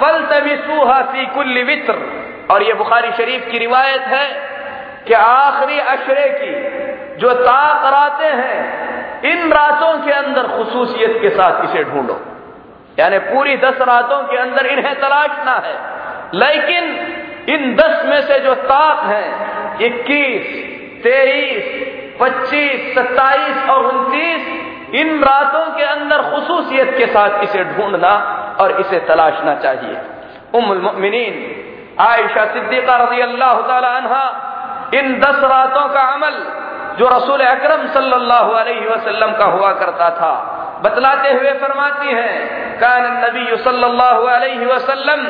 फल 0.00 0.26
तबिसूहा 0.32 1.02
फ़ी 1.02 1.26
कुल्ली 1.26 1.62
वित्र। 1.62 2.28
और 2.50 2.62
ये 2.62 2.74
बुखारी 2.74 3.12
शरीफ 3.12 3.48
की 3.50 3.58
रिवायत 3.58 4.00
है 4.00 4.58
कि 5.08 5.14
आखिरी 5.14 5.78
अशरे 5.78 6.28
की 6.28 6.78
जो 7.20 7.32
ताक 7.32 7.84
रातें 7.84 8.32
हैं, 8.34 8.88
इन 9.22 9.52
रातों 9.52 10.04
के 10.04 10.10
अंदर 10.10 10.42
खसूसियत 10.42 11.18
के 11.22 11.30
साथ 11.30 11.64
इसे 11.64 11.84
ढूंढो। 11.84 12.20
यानी 12.98 13.18
पूरी 13.18 13.56
दस 13.56 13.76
रातों 13.80 14.22
के 14.22 14.36
अंदर 14.36 14.66
इन्हें 14.66 14.94
तलाशना 14.94 15.62
है। 15.64 15.76
लेकिन 16.34 16.84
इन 17.48 17.76
दस 17.76 18.02
में 18.06 18.22
से 18.22 18.38
जो 18.38 18.54
ताक 18.54 19.04
है, 19.04 19.24
इक्कीस, 19.86 20.64
तेईस, 21.02 21.88
पच्चीस, 22.20 22.94
सत्ताईस 22.94 23.68
और 23.70 23.86
उनतीस 23.86 24.68
इन 24.94 25.24
रातों 25.24 25.66
के 25.76 25.82
अंदर 25.82 26.22
खसूसियत 26.22 26.94
के 26.98 27.06
साथ 27.06 27.42
इसे 27.42 27.64
ढूंढना 27.64 28.12
और 28.60 28.70
इसे 28.80 28.98
तलाशना 28.98 29.54
चाहिए। 29.54 29.96
उमिन 30.54 31.14
आयशा 32.00 32.44
सिद्दीका 32.44 32.96
रज़ी 32.96 33.20
अल्लाह 33.20 33.60
तहा 33.62 34.22
इन 34.94 35.18
दस 35.20 35.38
रातों 35.44 35.88
का 35.88 36.00
अमल 36.00 36.36
जो 36.98 37.08
रसूल 37.08 37.40
अकरम 37.40 37.86
सल्लल्लाहु 37.86 39.34
का 39.38 39.44
हुआ 39.44 39.72
करता 39.72 40.10
था 40.10 40.32
बतलाते 40.82 41.30
हुए 41.30 41.52
फरमाती 41.60 42.08
हैं, 42.08 42.34
कान 42.80 43.04
नबी 43.22 43.44
सल्लल्लाहु 43.62 44.26
अलैहि 44.28 44.66
वसल्लम 44.66 45.20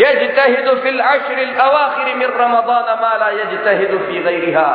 यजतहिदु 0.00 0.74
फिल 0.82 1.00
अशर 1.02 1.38
अवाखिर 1.60 2.14
मिन 2.16 2.30
रमज़ान 2.40 2.88
मा 3.02 3.12
ला 3.16 3.28
यजतहिदु 3.34 3.98
फ़ी 3.98 4.22
गैरिहा। 4.22 4.66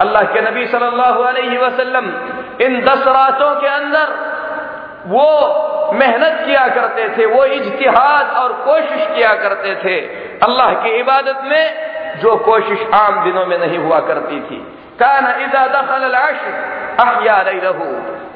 अल्लाह 0.00 0.22
के 0.32 0.40
नबी 0.40 0.66
सल्लल्लाहु 0.66 1.22
अलैहि 1.24 1.56
वसल्लम 1.58 2.12
इन 2.60 2.80
दस 2.84 3.06
रातों 3.08 3.54
के 3.60 3.68
अंदर 3.68 4.06
वो 5.06 5.28
मेहनत 5.94 6.42
किया 6.46 6.66
करते 6.68 7.08
थे, 7.16 7.26
वो 7.26 7.44
इज्तिहाद 7.44 8.36
और 8.36 8.52
कोशिश 8.64 9.06
किया 9.14 9.34
करते 9.36 9.74
थे। 9.84 9.96
अल्लाह 10.44 10.74
की 10.82 10.90
इबादत 10.98 11.40
में 11.44 12.20
जो 12.20 12.36
कोशिश 12.44 12.86
आम 12.94 13.24
दिनों 13.24 13.46
में 13.46 13.58
नहीं 13.58 13.78
हुआ 13.78 13.98
करती 14.08 14.40
थी। 14.40 14.58
कान 15.00 15.26
इजा 15.42 15.66
दखल 15.74 16.04
अहिया 16.12 17.40
रहू 17.48 17.88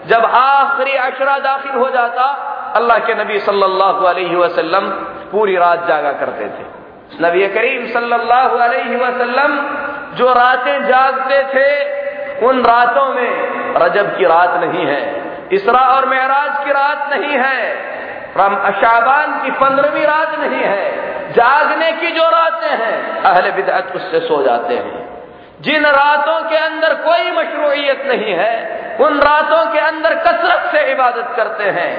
जब 0.07 0.25
आखिरी 0.27 0.95
अशरा 0.99 1.39
दाखिल 1.41 1.75
हो 1.75 1.89
जाता, 1.91 2.25
अल्लाह 2.77 2.99
के 2.99 3.15
नबी 3.15 3.39
सल्लल्लाहु 3.41 4.07
अलैहि 4.07 4.37
वसल्लम 4.37 4.89
पूरी 5.33 5.57
रात 5.57 5.87
जागा 5.89 6.13
करते 6.15 6.49
थे। 6.49 6.65
नबी 7.21 7.49
करीम 7.49 7.87
सल्लल्लाहु 7.89 8.57
अलैहि 8.59 8.97
वसल्लम 8.97 9.53
जो 10.17 10.33
रातें 10.35 10.87
जागते 10.87 11.43
थे, 11.55 11.69
उन 12.47 12.63
रातों 12.65 13.09
में 13.15 13.77
रजब 13.77 14.17
की 14.19 14.25
रात 14.27 14.61
नहीं 14.61 14.87
है, 14.87 15.03
इसरा 15.53 15.81
और 15.89 16.09
महराज 16.09 16.65
की 16.65 16.73
रात 16.73 17.11
नहीं 17.13 17.39
है 17.39 17.93
शाबान 18.35 19.33
की 19.43 19.51
पंद्रहवीं 19.57 20.07
रात 20.07 20.39
नहीं 20.39 20.63
है। 20.63 21.33
जागने 21.33 21.91
की 21.93 22.11
जो 22.11 22.25
रातें 22.31 22.71
हैं, 22.71 23.23
अहले 23.23 23.51
बिदअत 23.53 23.93
उससे 23.97 24.21
सो 24.21 24.43
जाते 24.43 24.75
हैं। 24.77 25.03
जिन 25.61 25.87
रातों 25.89 26.41
के 26.51 26.57
अंदर 26.57 26.95
कोई 27.05 27.31
मशरूयत 27.33 28.03
नहीं 28.07 28.33
है 28.35 28.55
उन 29.01 29.19
रातों 29.19 29.73
के 29.73 29.79
अंदर 29.79 30.15
कसरत 30.15 30.71
से 30.73 30.93
इबादत 30.93 31.33
करते 31.37 31.65
हैं। 31.65 31.93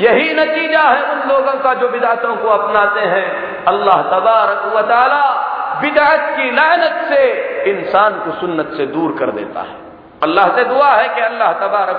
यही 0.00 0.34
नतीजा 0.34 0.82
है 0.82 1.02
उन 1.02 1.28
लोगों 1.28 1.60
का 1.60 1.74
जो 1.74 1.88
बिदातों 1.88 2.36
को 2.36 2.48
अपनाते 2.48 3.00
हैं। 3.00 3.64
अल्लाह 3.64 4.02
तबारक 4.02 4.72
वाली 4.74 5.56
बिदात 5.80 6.36
की 6.36 6.50
लानत 6.50 7.08
से 7.08 7.22
इंसान 7.70 8.12
को 8.12 8.30
सुन्नत 8.30 8.70
से 8.76 8.86
दूर 8.86 9.16
कर 9.18 9.30
देता 9.30 9.60
है। 9.60 9.76
अल्लाह 10.22 10.48
से 10.48 10.64
दुआ 10.64 10.90
है 10.90 11.08
कि 11.08 11.20
अल्लाह 11.20 11.52
तबारक 11.52 11.96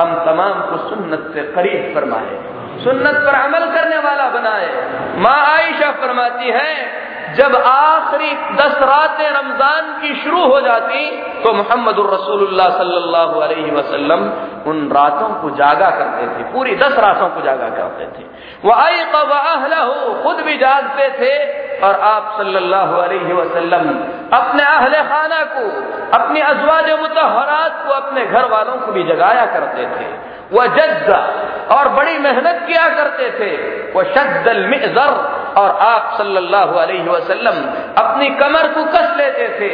हम 0.00 0.24
तमाम 0.24 0.52
को 0.52 0.88
सुन्नत 0.88 1.30
से 1.34 1.40
करीब 1.40 1.94
फरमाए। 1.94 2.56
सुन्नत 2.84 3.14
पर 3.14 3.34
अमल 3.34 3.66
करने 3.74 3.98
वाला 3.98 4.28
बनाए। 4.28 4.90
माँ 5.16 5.56
आयशा 5.56 5.90
फरमाती 5.90 6.48
है 6.48 7.05
जब 7.34 7.54
आखिरी 7.56 8.30
दस 8.56 8.74
रातें 8.82 9.28
रमज़ान 9.30 9.92
की 10.00 10.14
शुरू 10.14 10.42
हो 10.44 10.60
जाती 10.60 10.98
तो 11.42 11.52
मोहम्मद 11.52 11.96
सल्लल्लाहु 12.76 13.40
अलैहि 13.40 13.70
वसल्लम 13.70 14.20
उन 14.70 14.88
रातों 14.92 15.28
को 15.42 15.50
जागा 15.56 15.90
करते 15.90 16.26
थे, 16.26 16.42
पूरी 16.52 16.76
दस 16.76 16.98
रातों 16.98 17.28
को 17.28 17.40
जागा 17.40 17.68
करते 17.68 18.06
थे। 18.06 18.24
वह 18.64 18.74
आई 18.74 19.00
हो 19.82 20.14
खुद 20.22 20.40
भी 20.40 20.56
जागते 20.58 21.08
थे, 21.10 21.32
और 21.80 22.00
आप 22.02 22.34
सल्लल्लाहु 22.38 22.96
अलैहि 22.96 23.32
वसल्लम 23.32 23.88
अपने 24.32 24.62
अहले 24.64 25.02
खाना 25.02 25.42
को, 25.44 25.64
अपनी 26.18 26.40
अजवाज 26.40 26.90
मुतहरात 27.00 27.84
को, 27.86 27.92
अपने 27.92 28.26
घर 28.26 28.44
वालों 28.44 28.76
को 28.76 28.92
भी 28.92 29.02
जगाया 29.02 29.46
करते 29.46 29.86
थे। 29.86 30.06
वह 30.52 30.66
जज्जा, 30.66 31.18
और 31.76 31.88
बड़ी 31.88 32.18
मेहनत 32.18 32.64
किया 32.66 32.88
करते 32.88 33.30
थे। 33.30 33.50
वह 33.92 34.12
शद्दल 34.14 34.66
मिजर 34.66 35.35
और 35.56 35.70
आप 35.82 36.14
सल्लल्लाहु 36.18 36.78
अलैहि 36.78 37.08
वसल्लम 37.08 37.62
अपनी 37.98 38.28
कमर 38.38 38.68
को 38.72 38.84
कस 38.92 39.14
लेते 39.18 39.48
थे। 39.58 39.70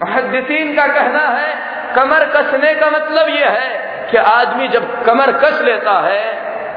मुहदसिन 0.00 0.74
का 0.76 0.86
कहना 0.88 1.26
है, 1.28 1.50
कमर 1.94 2.24
कसने 2.32 2.74
का 2.74 2.90
मतलब 2.90 3.28
यह 3.30 3.48
है 3.50 3.70
कि 4.10 4.16
आदमी 4.18 4.68
जब 4.68 5.02
कमर 5.04 5.32
कस 5.38 5.60
लेता 5.64 5.98
है 6.00 6.22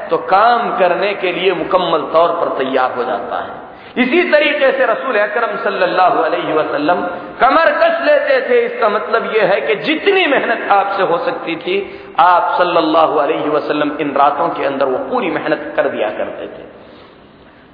तो 0.08 0.16
काम 0.28 0.76
करने 0.78 1.12
के 1.14 1.32
लिए 1.32 1.52
मुकम्मल 1.54 2.02
तौर 2.12 2.32
पर 2.32 2.48
तैयार 2.58 2.92
हो 2.92 3.04
जाता 3.04 3.38
है। 3.38 3.64
इसी 3.96 4.22
तरीके 4.30 4.70
से 4.72 4.86
रसूल 4.86 5.16
अकरम 5.18 5.56
सल्लल्लाहु 5.64 6.22
अलैहि 6.22 6.52
वसल्लम 6.52 7.00
कमर 7.40 7.70
कस 7.78 8.00
लेते 8.06 8.40
थे। 8.48 8.60
इसका 8.66 8.88
मतलब 8.88 9.30
यह 9.36 9.52
है 9.52 9.60
कि 9.60 9.74
जितनी 9.82 10.26
मेहनत 10.26 10.70
आपसे 10.72 11.02
हो 11.02 11.18
सकती 11.24 11.56
थी, 11.56 11.76
आप 12.20 12.54
सल्लल्लाहु 12.58 13.18
अलैहि 13.18 13.48
वसल्लम 13.48 13.96
इन 14.00 14.14
रातों 14.16 14.48
के 14.50 14.64
अंदर 14.64 14.86
वो 14.86 14.98
पूरी 15.10 15.30
मेहनत 15.30 15.72
कर 15.76 15.88
दिया 15.88 16.10
करते 16.18 16.46
थे। 16.48 16.65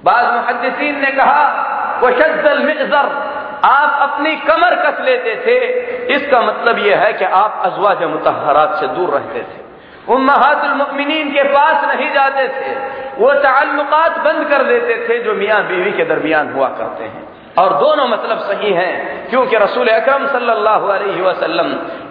बाद 0.03 0.33
मुहदसिन 0.33 0.99
ने 0.99 1.11
कहा 1.11 1.69
वशल 2.03 2.63
मिजर, 2.63 3.05
आप 3.65 4.09
अपनी 4.09 4.35
कमर 4.35 4.75
कस 4.75 5.01
लेते 5.01 5.35
थे। 5.35 5.57
इसका 6.15 6.41
मतलब 6.41 6.79
यह 6.79 6.99
है 6.99 7.13
कि 7.13 7.25
आप 7.25 7.61
अजवाज 7.65 8.03
मुतहरात 8.03 8.75
से 8.79 8.87
दूर 8.87 9.09
रहते 9.09 9.39
थे। 9.39 9.63
उम्मातुलमिन 10.13 11.31
के 11.31 11.43
पास 11.43 11.95
नहीं 11.95 12.13
जाते 12.13 12.47
थे। 12.47 12.75
वो 13.17 13.33
ताल्लुकात 13.33 14.17
बंद 14.17 14.47
कर 14.49 14.63
देते 14.63 15.09
थे 15.09 15.23
जो 15.23 15.33
मियाँ 15.33 15.63
बीवी 15.63 15.91
के 15.91 16.05
दरमियान 16.05 16.53
हुआ 16.53 16.67
करते 16.67 17.03
हैं। 17.03 17.32
और 17.57 17.73
दोनों 17.79 18.07
मतलब 18.07 18.39
सही 18.41 18.71
हैं, 18.73 18.93
क्योंकि 19.29 19.57
रसूल 19.57 19.87
अकरम 19.87 20.25
सल्लल्लाहु 20.27 20.93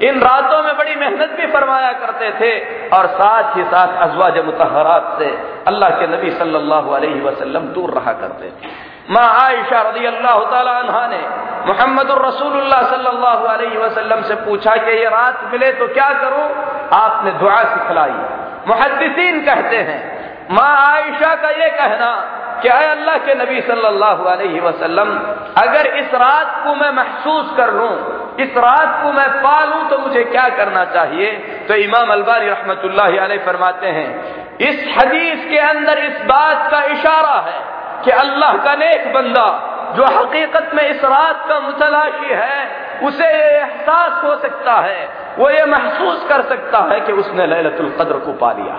इन 0.02 0.20
रातों 0.20 0.62
में 0.62 0.76
बड़ी 0.78 0.94
मेहनत 0.96 1.30
भी 1.36 1.46
फरमाया 1.52 1.92
करते 1.94 2.30
थे, 2.40 2.52
और 2.88 3.06
साथ 3.12 3.56
ही 3.56 3.64
साथ 3.64 3.96
अजवाज 4.02 4.38
मुतहरात 4.44 5.16
से 5.18 5.30
अल्लाह 5.66 5.90
के 5.90 6.06
नबी 6.06 6.30
सल्लल्लाहु 6.30 7.60
दूर 7.74 7.90
रहा 7.90 8.12
करते 8.20 8.50
थे। 8.50 8.70
माँ 9.10 9.28
आयशा 9.38 9.80
रदी 9.82 10.06
अल्लाह 10.06 10.38
तहा 10.50 11.06
ने 11.06 11.22
मोहम्मद 11.66 12.10
रसूलुल्लाह 12.18 12.82
सल्लल्लाहु 12.90 13.46
अलैहि 13.46 14.22
से 14.24 14.34
पूछा 14.44 14.76
कि 14.76 14.96
ये 14.98 15.08
रात 15.10 15.48
मिले 15.52 15.72
तो 15.72 15.86
क्या 15.88 16.08
करूँ? 16.20 16.46
आपने 16.92 17.30
दुआ 17.40 17.62
सिखलाई। 17.64 18.14
मुहदसिन 18.68 19.44
कहते 19.44 19.76
हैं, 19.78 20.00
माँ 20.50 20.72
आयशा 20.86 21.34
का 21.34 21.50
ये 21.56 21.68
कहना 21.72 22.12
कि 22.62 22.68
अय 22.68 22.86
अल्लाह 22.86 23.16
के 23.18 23.34
नबी 23.34 23.60
सल्लल्लाहु 23.60 24.24
अलैहि 24.24 24.60
वसल्लम? 24.60 25.08
अगर 25.62 25.86
इस 25.98 26.14
रात 26.14 26.60
को 26.64 26.74
मैं 26.74 26.90
महसूस 26.90 27.56
कर 27.56 27.72
लूँ, 27.72 27.94
इस 28.40 28.56
रात 28.56 29.02
को 29.02 29.12
मैं 29.12 29.28
पा 29.42 29.58
लूँ 29.64 29.88
तो 29.90 29.98
मुझे 29.98 30.22
क्या 30.24 30.48
करना 30.48 30.84
चाहिए? 30.84 31.32
तो 31.68 31.74
इमाम 31.74 32.12
अलबारी 32.12 32.46
रहमतुल्लाह 32.46 33.18
अलैह 33.24 33.44
फरमाते 33.46 33.86
हैं, 33.88 34.08
इस 34.60 34.84
हदीस 34.98 35.44
के 35.50 35.58
अंदर 35.58 35.98
इस 35.98 36.22
बात 36.24 36.70
का 36.70 36.82
इशारा 36.92 37.36
है 37.48 37.60
कि 38.04 38.10
अल्लाह 38.10 38.56
का 38.64 38.74
नेक 38.74 39.12
बंदा, 39.14 39.46
जो 39.96 40.04
हकीकत 40.04 40.70
में 40.74 40.88
इस 40.88 41.04
रात 41.04 41.44
का 41.48 41.58
मुतलाशी 41.60 42.34
है, 42.34 42.60
उसे 43.02 43.26
एहसास 43.26 44.24
हो 44.24 44.34
सकता 44.36 44.74
है, 44.80 45.08
वो 45.38 45.50
ये 45.50 45.64
महसूस 45.66 46.24
कर 46.28 46.42
सकता 46.48 46.78
है 46.92 47.00
कि 47.00 47.12
उसने 47.12 47.46
लैलतुल 47.46 47.90
कद्र 48.00 48.18
को 48.18 48.32
पा 48.40 48.52
लिया। 48.52 48.76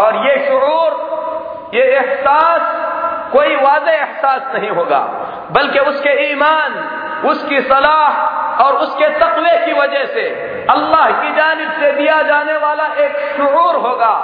और 0.00 0.16
ये 0.26 0.34
शुरूर 0.46 0.90
ये 1.74 1.82
एहसास, 1.96 2.62
कोई 3.32 3.56
वाज 3.56 3.88
एहसास 3.88 4.54
नहीं 4.54 4.70
होगा, 4.70 4.98
बल्कि 5.52 5.78
उसके 5.90 6.12
ईमान, 6.32 6.72
उसकी 7.28 7.60
सलाह 7.62 8.64
और 8.64 8.74
उसके 8.76 9.08
तकवे 9.18 9.56
की 9.66 9.72
वजह 9.72 10.04
से 10.06 10.24
अल्लाह 10.70 11.06
की 11.20 11.32
जानब 11.36 11.72
से 11.72 11.92
दिया 11.92 12.20
जाने 12.22 12.56
वाला 12.56 12.86
एक 13.04 13.16
शुरूर 13.36 13.76
होगा, 13.76 14.14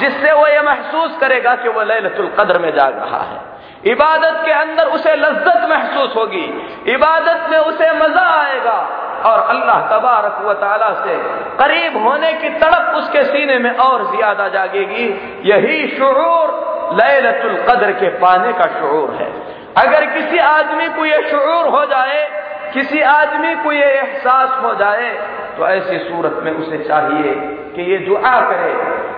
जिससे 0.00 0.32
वो 0.32 0.46
ये 0.46 0.60
महसूस 0.62 1.16
करेगा 1.20 1.54
कि 1.54 1.68
वो 1.68 1.82
लैलतुल 1.82 2.28
कद्र 2.38 2.58
में 2.58 2.70
जाग 2.74 2.98
रहा 2.98 3.22
है। 3.22 3.40
इबादत 3.84 4.42
के 4.44 4.52
अंदर 4.52 4.86
उसे 4.88 5.14
लज्जत 5.16 5.66
महसूस 5.70 6.16
होगी, 6.16 6.44
इबादत 6.92 7.48
में 7.50 7.58
उसे 7.58 7.90
मज़ा 7.92 8.26
आएगा 8.32 8.78
और 9.22 9.40
अल्लाह 9.50 9.80
तबारक 9.88 10.40
व 10.44 10.52
ताला 10.60 10.90
से 10.98 11.16
करीब 11.58 11.96
होने 12.04 12.32
की 12.34 12.48
तड़प 12.60 12.94
उसके 12.96 13.22
सीने 13.24 13.58
में 13.58 13.72
और 13.78 14.04
ज़्यादा 14.10 14.48
जागेगी। 14.50 15.06
यही 15.46 15.88
शुरूर 15.96 16.46
लैलतुल 16.94 17.56
कद्र 17.68 17.92
के 18.00 18.08
पाने 18.20 18.52
का 18.54 18.66
शुरूर 18.72 19.10
है। 19.14 19.28
अगर 19.78 20.06
किसी 20.14 20.38
आदमी 20.46 20.88
को 20.90 21.04
यह 21.06 21.28
शुरूर 21.30 21.68
हो 21.70 21.84
जाए, 21.86 22.20
किसी 22.72 23.00
आदमी 23.02 23.54
को 23.64 23.72
यह 23.72 23.86
एहसास 23.88 24.50
हो 24.62 24.74
जाए 24.76 25.10
तो 25.56 25.66
ऐसी 25.68 25.98
सूरत 26.00 26.40
में 26.44 26.52
उसे 26.52 26.78
चाहिए 26.84 27.34
कि 27.74 27.82
ये 27.82 27.98
दुआ 28.00 28.34
करे, 28.42 28.72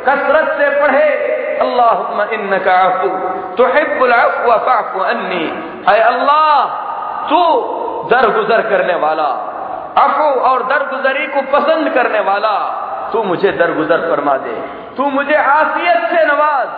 कसरत 0.06 0.48
से 0.58 0.70
पढ़े 0.80 1.08
अल्लाह 1.60 2.34
इन्नका 2.34 2.76
अफू 2.82 3.08
तो 3.56 3.64
अन्नी 5.04 5.44
अल्लाह, 5.88 6.64
तू 7.28 7.40
दरगुजर 8.10 8.62
करने 8.62 8.94
वाला। 9.00 9.28
अफू 9.98 10.40
और 10.40 10.62
दरगुजरी 10.62 11.26
को 11.26 11.42
पसंद 11.42 11.88
करने 11.88 12.20
वाला, 12.20 12.80
तू 13.12 13.22
मुझे 13.22 13.52
दरगुजर 13.52 13.96
फरमा 13.96 14.36
दे। 14.36 14.84
तू 14.96 15.04
मुझे 15.04 15.34
आफियत 15.34 15.96
से 15.96 16.24
नवाज़। 16.24 16.68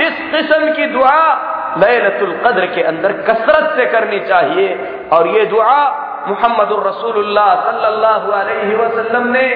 इस 0.00 0.30
किस्म 0.30 0.72
की 0.72 0.86
दुआ 0.86 1.34
लैलतुल 1.78 2.40
कद्र 2.46 2.66
के 2.66 2.82
अंदर 2.82 3.12
कसरत 3.12 3.76
से 3.76 3.86
करनी 3.86 4.20
चाहिए। 4.20 4.98
और 5.12 5.26
ये 5.28 5.46
दुआ 5.46 6.00
मोहम्मद 6.28 6.68
रसूलुल्लाह 6.86 7.54
सल्लल्लाहु 7.54 8.32
अलैहि 8.32 8.76
वसल्लम 8.76 9.28
ने 9.28 9.46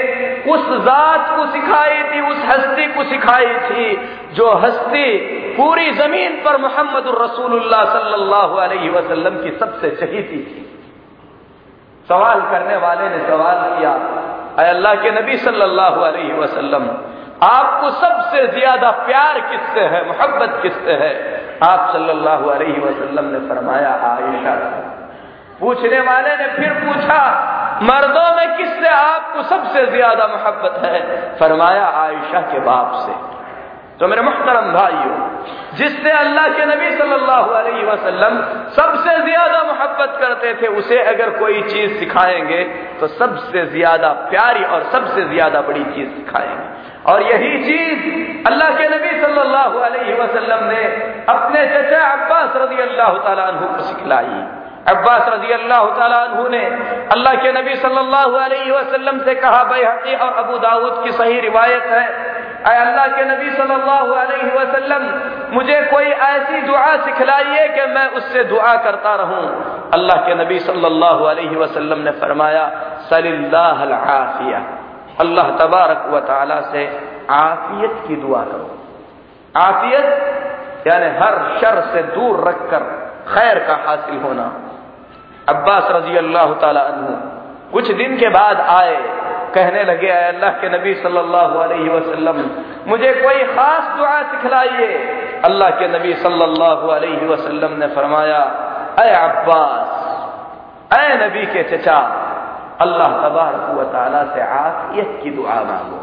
उस 0.49 0.79
जात 0.79 1.37
को 1.37 1.47
सिखाई 1.47 2.03
थी, 2.03 2.31
उस 2.31 2.39
हस्ती 2.45 2.87
को 2.87 3.05
सिखाई 3.05 3.47
थी, 3.47 4.09
जो 4.33 4.53
हस्ती 4.53 5.19
पूरी 5.57 5.91
ज़मीन 5.91 6.33
पर 6.45 6.57
मोहम्मद 6.57 7.05
रसूलुल्लाह 7.23 7.85
सल्लल्लाहु 7.85 8.57
अलैहि 8.57 8.89
वसल्लम 8.89 9.43
की 9.43 9.51
सबसे 9.51 9.91
चहीती 9.91 10.37
थी। 10.37 10.68
सवाल 12.09 12.41
करने 12.41 12.77
वाले 12.77 13.09
ने 13.09 13.19
सवाल 13.27 13.79
किया 13.79 13.93
अल्लाह 14.69 14.95
के 14.95 15.11
नबी 15.11 15.37
सल्लल्लाहु 15.39 16.01
अलैहि 16.01 16.33
वसल्लम, 16.33 16.89
आपको 17.43 17.91
सबसे 17.91 18.47
ज़्यादा 18.47 18.91
प्यार 18.91 19.41
किससे 19.41 19.81
है, 19.81 20.07
मोहब्बत 20.07 20.59
किससे 20.63 20.93
है? 20.93 21.13
आप 21.63 21.91
सल्लल्लाहु 21.93 22.49
अलैहि 22.51 22.81
वसल्लम 22.81 23.25
ने 23.25 23.39
फरमाया, 23.49 23.91
आयशा। 23.91 24.55
पूछने 25.61 26.01
वाले 26.01 26.37
ने 26.37 26.47
फिर 26.47 26.73
पूछा, 26.73 27.21
मर्दों 27.83 28.37
में 28.37 28.57
किससे 28.57 28.89
आपको 28.89 29.43
सबसे 29.43 29.87
ज़्यादा 29.87 30.27
मोहब्बत 30.27 30.85
है? 30.85 31.01
फरमाया, 31.39 31.87
आयशा 31.87 32.41
के 32.41 32.59
बाप 32.61 32.93
से। 32.95 33.38
तो 34.01 34.07
मेरे 34.09 34.23
मुख्तरम 34.23 34.67
भाइयों, 34.73 35.15
जिससे 35.77 36.11
अल्लाह 36.17 36.49
के 36.57 36.65
नबी 36.67 36.91
सल्लल्लाहु 36.99 37.51
अलैहि 37.61 37.85
वसल्लम 37.87 38.35
सबसे 38.77 39.15
ज़्यादा 39.23 39.63
मोहब्बत 39.63 40.19
करते 40.21 40.53
थे, 40.61 40.67
उसे 40.79 40.99
अगर 41.05 41.31
कोई 41.39 41.63
चीज़ 41.63 41.99
सिखाएँगे 41.99 42.63
तो 43.01 43.07
सबसे 43.15 43.65
ज़्यादा 43.73 44.13
प्यारी 44.31 44.65
और 44.67 44.85
सबसे 44.93 45.25
ज़्यादा 45.33 45.61
बड़ी 45.71 45.85
चीज़ 45.97 46.11
सिखाएँगे। 46.11 46.67
और 47.11 47.23
यही 47.23 47.51
चीज़ 47.65 48.47
अल्लाह 48.47 48.71
के 48.79 48.89
नबी 48.89 49.21
सल्लल्लाहु 49.21 49.79
अलैहि 49.89 50.15
वसल्लम 50.21 50.65
ने 50.71 50.85
अपने 51.35 51.67
चचा 51.75 52.05
अब्बास 52.13 52.57
रज़ी 52.57 52.81
अल्लाह 52.83 53.19
तला 53.27 53.51
को 53.59 53.83
सिखलाई। 53.83 54.41
अब्बास 54.89 55.29
रज़ी 55.29 55.53
अल्लाह 55.53 55.85
तु 56.35 56.49
ने 56.51 56.65
अल्लाह 57.13 57.35
के 57.43 57.53
नबी 57.53 57.75
सल्लल्लाहु 57.83 58.37
अलैहि 58.47 58.71
वसल्लम 58.71 59.19
से 59.25 59.35
कहा 59.43 59.63
हकी 59.73 60.15
और 60.17 60.33
अबू 60.45 60.59
दाऊद 60.61 61.05
की 61.05 61.13
सही 61.13 61.41
रिवायत 61.41 61.93
है 61.93 62.07
अल्लाह 62.67 63.07
के 63.07 63.25
नबी 63.25 63.51
सल्लल्लाहु 63.51 64.15
अलैहि 64.15 64.51
वसल्लम, 64.51 65.03
मुझे 65.55 65.81
कोई 65.91 66.05
ऐसी 66.05 66.61
दुआ 66.63 66.97
सिखलाइए 67.05 67.69
कि 67.69 67.87
मैं 67.95 68.07
उससे 68.19 68.45
दुआ 68.45 68.75
करता 68.85 69.15
रहूँ। 69.15 69.45
अल्लाह 69.95 70.17
के 70.27 70.35
नबी 70.35 70.59
सल्लल्लाहु 70.61 71.25
अलैहि 71.25 71.57
वसल्लम 71.57 71.99
ने 71.99 72.11
फरमाया, 72.21 72.65
सलिल्लाह 73.11 73.85
आफिया 74.13 74.61
अल्लाह 75.21 75.51
तबारक 75.59 76.05
व 76.11 76.19
ताला 76.21 76.61
से 76.73 76.83
आफियत 77.31 78.03
की 78.09 78.17
दुआ 78.17 78.43
करो। 78.43 78.69
आफियत 79.57 80.87
यानी 80.87 81.07
हर 81.19 81.35
शर 81.61 81.81
से 81.93 82.03
दूर 82.15 82.49
रखकर 82.49 82.83
खैर 83.29 83.59
का 83.59 83.75
हासिल 83.87 84.21
होना। 84.21 84.47
अब्बास 85.49 85.91
रज़ी 85.91 86.17
अल्लाह 86.17 86.53
तु 86.55 87.17
कुछ 87.73 87.91
दिन 87.93 88.17
के 88.17 88.29
बाद 88.29 88.61
आए 88.71 88.97
कहने 89.59 89.83
लगे 89.85 90.09
अल्लाह 90.09 90.51
के 90.61 90.69
नबी 90.71 90.95
सल्लल्लाहु 90.97 91.59
अलैहि 91.61 91.89
वसल्लम, 91.91 92.39
मुझे 92.87 93.13
कोई 93.15 93.45
खास 93.47 93.85
दुआ 93.99 94.17
सिखलाइए। 94.31 94.91
अल्लाह 95.45 95.71
के 95.79 95.89
नबी 95.89 96.13
सल्लल्लाहु 96.23 96.89
अलैहि 96.91 97.27
वसल्लम 97.27 97.73
ने 97.79 97.87
फरमाया 97.95 98.43
अय 98.99 99.11
अब्बास 99.13 99.89
अय 100.91 101.09
नबी 101.17 101.45
के 101.47 101.63
चचा, 101.71 101.99
अल्लाह 102.81 103.17
तबारक 103.23 103.67
ताला 103.93 104.23
से 104.35 104.41
आफियत 104.43 105.19
की 105.23 105.31
दुआ 105.31 105.59
मांगो। 105.65 106.01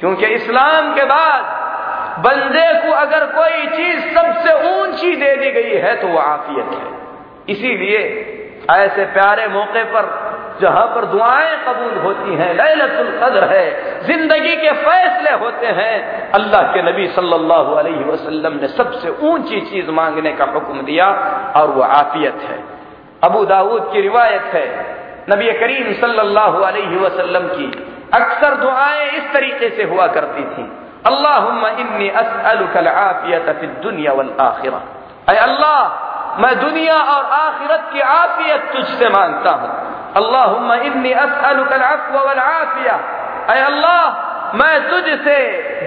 क्योंकि 0.00 0.26
इस्लाम 0.34 0.94
के 0.94 1.04
बाद 1.06 1.42
बंदे 2.24 2.68
को 2.82 2.92
अगर 2.96 3.26
कोई 3.32 3.66
चीज़ 3.68 4.00
सबसे 4.14 4.52
ऊँची 4.70 5.14
दे 5.16 5.34
दी 5.36 5.50
गई 5.52 5.76
है 5.82 5.94
तो 5.96 6.08
वो 6.08 6.18
आफियत 6.20 6.70
है। 6.74 6.86
इसीलिए 7.48 8.00
ऐसे 8.72 9.04
प्यारे 9.12 9.46
मौके 9.48 9.84
पर 9.92 10.04
जहाँ 10.60 10.86
पर 10.94 11.04
दुआएँ 11.06 11.56
कबूल 11.64 11.98
होती 12.02 12.34
हैं, 12.34 12.52
लैलतुल 12.54 13.10
कद्र 13.20 13.44
है, 13.46 13.66
ज़िंदगी 14.06 14.54
के 14.56 14.70
फैसले 14.78 15.32
होते 15.38 15.66
हैं, 15.78 15.96
अल्लाह 16.32 16.62
के 16.72 16.82
नबी 16.82 17.06
सल्लल्लाहु 17.10 17.74
अलैहि 17.74 18.04
वसल्लम 18.04 18.58
ने 18.60 18.68
सबसे 18.70 19.10
ऊँची 19.28 19.60
चीज़ 19.70 19.90
मांगने 19.92 20.32
का 20.32 20.44
हुक्म 20.54 20.82
दिया 20.82 21.06
और 21.56 21.70
वो 21.70 21.82
आफियत 21.82 22.40
है। 22.42 22.58
अबू 23.24 23.44
दाऊद 23.46 23.88
की 23.92 24.00
रिवायत 24.00 24.50
है, 24.54 24.66
नबी 25.30 25.52
करीम 25.60 25.92
सल्लल्लाहु 26.00 26.62
अलैहि 26.62 26.96
वसल्लम 26.96 27.48
की 27.48 27.70
अक्सर 28.14 28.54
दुआएँ 28.56 29.08
इस 29.12 29.32
तरीके 29.32 29.68
से 29.70 29.84
हुआ 29.84 30.06
करती 30.12 30.44
थी 30.44 30.70
अल्लाह 31.06 31.42
इन्नी 31.80 32.08
असअलुकल 32.20 32.88
आफियत 32.88 33.48
दुनिया 33.82 34.12
वल 34.12 34.30
आखिरा। 34.40 34.80
अल्लाह, 35.28 35.80
मैं 36.42 36.54
दुनिया 36.60 36.96
और 37.12 37.24
आखिरत 37.34 37.90
की 37.92 38.00
आफियत 38.02 38.70
तुझसे 38.72 39.08
माँगता 39.08 39.50
हूँ। 39.52 39.70
अल्लाह 40.18 40.74
इन्नी 40.86 41.12
आफिया 41.12 42.96
अल्लाह, 43.48 44.00
मैं 44.54 44.88
तुझसे 44.90 45.36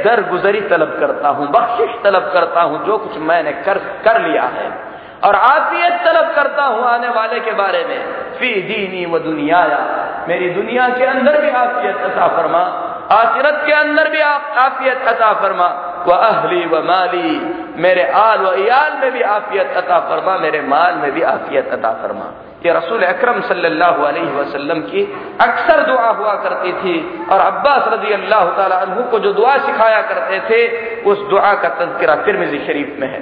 दरगुजरी 0.05 0.61
तलब 0.61 0.97
करता 0.99 1.29
हूँ, 1.29 1.47
बख्शिश 1.47 1.91
तलब 2.03 2.31
करता 2.33 2.61
हूँ, 2.61 2.85
जो 2.85 2.97
कुछ 2.97 3.17
मैंने 3.17 3.51
कर 3.51 3.77
कर 4.05 4.21
लिया 4.21 4.43
है। 4.43 4.69
और 5.23 5.35
आफियत 5.35 5.93
तलब 6.05 6.31
करता 6.35 6.63
हूँ 6.63 6.83
आने 6.83 7.09
वाले 7.09 7.39
के 7.39 7.51
बारे 7.51 7.83
में। 7.85 7.99
फ़ी 8.39 8.53
दीनी 8.61 9.05
व 9.05 9.19
दुनिया 9.19 9.59
मेरी 10.27 10.49
दुनिया 10.49 10.87
के 10.89 11.05
अंदर 11.05 11.41
भी 11.41 11.49
आफियत 11.49 11.97
अता 11.97 12.27
फरमा। 12.27 12.63
आखिरत 13.11 13.61
के 13.65 13.73
अंदर 13.73 14.09
भी 14.09 14.21
आफियत 14.21 15.07
अता 15.07 15.33
फरमा। 15.33 15.67
व 16.07 16.11
अहली 16.11 16.65
व 16.65 16.83
माली। 16.83 17.31
मेरे 17.77 18.07
आल 18.11 18.39
व 18.39 18.53
इयाल 18.53 18.93
में 19.01 19.11
भी 19.11 19.21
आफियत 19.21 19.77
अता 19.77 19.99
फरमा। 19.99 20.37
मेरे 20.37 20.61
माल 20.61 20.95
में 20.95 21.11
भी 21.11 21.21
आफियत 21.21 21.71
अता 21.73 21.91
फरमा। 21.93 22.29
ये 22.65 22.74
रसूल 22.74 23.04
अक्रम 23.04 23.39
सल्लल्लाहु 23.41 24.08
की 24.89 25.02
अक्सर 25.41 25.80
दुआ 25.86 26.10
हुआ 26.10 26.34
करती 26.43 26.71
थी 26.74 26.95
और 27.32 27.39
अब्बास 27.39 27.88
रज़ी 27.93 28.13
अल्लाह 28.13 28.43
तु 28.86 29.04
को 29.12 29.19
जो 29.19 29.32
दुआ 29.34 29.58
सिखाया 29.58 30.02
करते 30.02 30.39
थे, 30.50 30.60
उस 31.04 31.19
दुआ 31.30 31.54
का 31.54 31.69
तस्करा 31.80 32.15
तिरमिजी 32.15 32.60
शरीफ 32.65 32.95
में 33.00 33.08
है। 33.08 33.21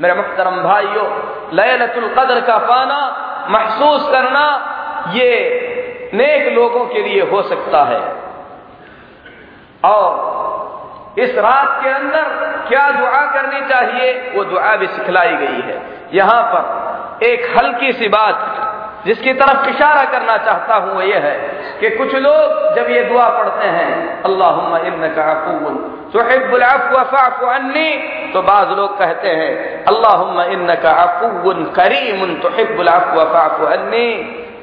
मेरे 0.00 0.14
मुख्तरम 0.14 0.56
भाइयों 0.62 1.06
लयलतुल 1.52 2.08
कदर 2.18 2.40
का 2.40 2.58
पाना 2.64 3.00
महसूस 3.50 4.08
करना 4.12 4.44
ये 5.12 5.30
नेक 6.14 6.52
लोगों 6.54 6.84
के 6.86 7.02
लिए 7.02 7.22
हो 7.30 7.42
सकता 7.42 7.82
है। 7.84 8.00
और 9.84 10.08
इस 11.18 11.34
रात 11.38 11.80
के 11.82 11.90
अंदर 11.90 12.24
क्या 12.68 12.90
दुआ 12.90 13.22
करनी 13.32 13.60
चाहिए, 13.68 14.12
वो 14.36 14.44
दुआ 14.44 14.74
भी 14.76 14.86
सिखलाई 14.86 15.36
गई 15.36 15.60
है। 15.62 15.80
यहाँ 16.12 16.42
पर 16.52 16.62
एक 17.22 17.46
हल्की 17.56 17.92
सी 17.92 18.08
बात 18.08 19.04
जिसकी 19.06 19.32
तरफ़ 19.32 19.68
इशारा 19.68 20.04
करना 20.04 20.36
चाहता 20.36 20.74
हूँ 20.74 20.94
वो 20.94 21.02
ये 21.02 21.18
है 21.18 21.34
कि 21.80 21.90
कुछ 21.90 22.14
लोग 22.16 22.74
जब 22.76 22.90
ये 22.90 23.02
दुआ 23.04 23.28
पढ़ते 23.28 23.68
हैं 23.68 24.22
अल्लाह 24.22 24.58
अन्नी 27.54 27.90
तो 28.32 28.42
बाज 28.42 28.76
लोग 28.78 28.98
कहते 28.98 29.28
हैं 29.30 29.84
अल्लाह 29.84 30.42
इन 30.52 30.74
का 30.82 30.92
अफून 31.02 31.64
करीम 31.76 32.22
अन्नी 33.68 34.06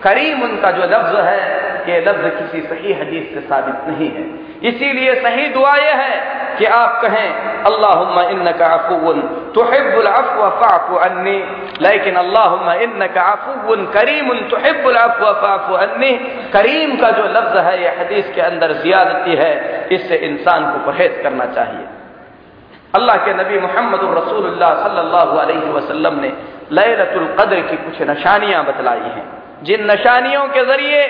करीम 0.03 0.41
उनका 0.43 0.71
जो 0.71 0.83
लफ्ज 0.83 1.15
है, 1.19 1.41
ये 1.89 1.99
लफ्ज 2.01 2.25
किसी 2.37 2.61
सही 2.67 2.93
हदीस 2.93 3.33
से 3.33 3.41
साबित 3.41 3.87
नहीं 3.87 4.09
है। 4.11 4.23
इसीलिए 4.69 5.13
सही 5.21 5.47
दुआ 5.49 5.75
यह 5.75 6.01
है 6.01 6.15
कि 6.57 6.65
आप 6.73 7.01
कहें 7.01 7.29
अल्लाह 7.65 7.97
इन 8.25 8.39
करीम 13.95 14.27
तुहिबुल 14.45 14.95
अफ़ु 14.95 15.75
अन्नी। 15.75 16.11
करीम 16.53 16.95
का 16.97 17.09
जो 17.11 17.23
लफ्ज 17.29 17.57
है 17.57 17.75
यह 17.83 17.99
हदीस 17.99 18.31
के 18.35 18.41
अंदर 18.41 18.73
जियादती 18.73 19.35
है, 19.35 19.53
इससे 19.91 20.15
इंसान 20.27 20.61
को 20.71 20.77
परहेज 20.85 21.13
करना 21.23 21.45
चाहिए। 21.55 21.85
अल्लाह 22.95 23.17
के 23.17 23.33
नबी 23.33 23.57
मोहम्मद 23.59 24.01
रसूलुल्लाह 24.17 24.73
ने 26.11 26.31
लैलतुल 26.71 27.27
कद्र 27.39 27.59
की 27.61 27.77
कुछ 27.77 28.01
निशानियाँ 28.01 28.63
बतलाई 28.65 29.09
हैं। 29.15 29.25
जिन 29.63 29.81
निशानियों 29.87 30.45
के 30.47 30.61
ज़रिए 30.65 31.01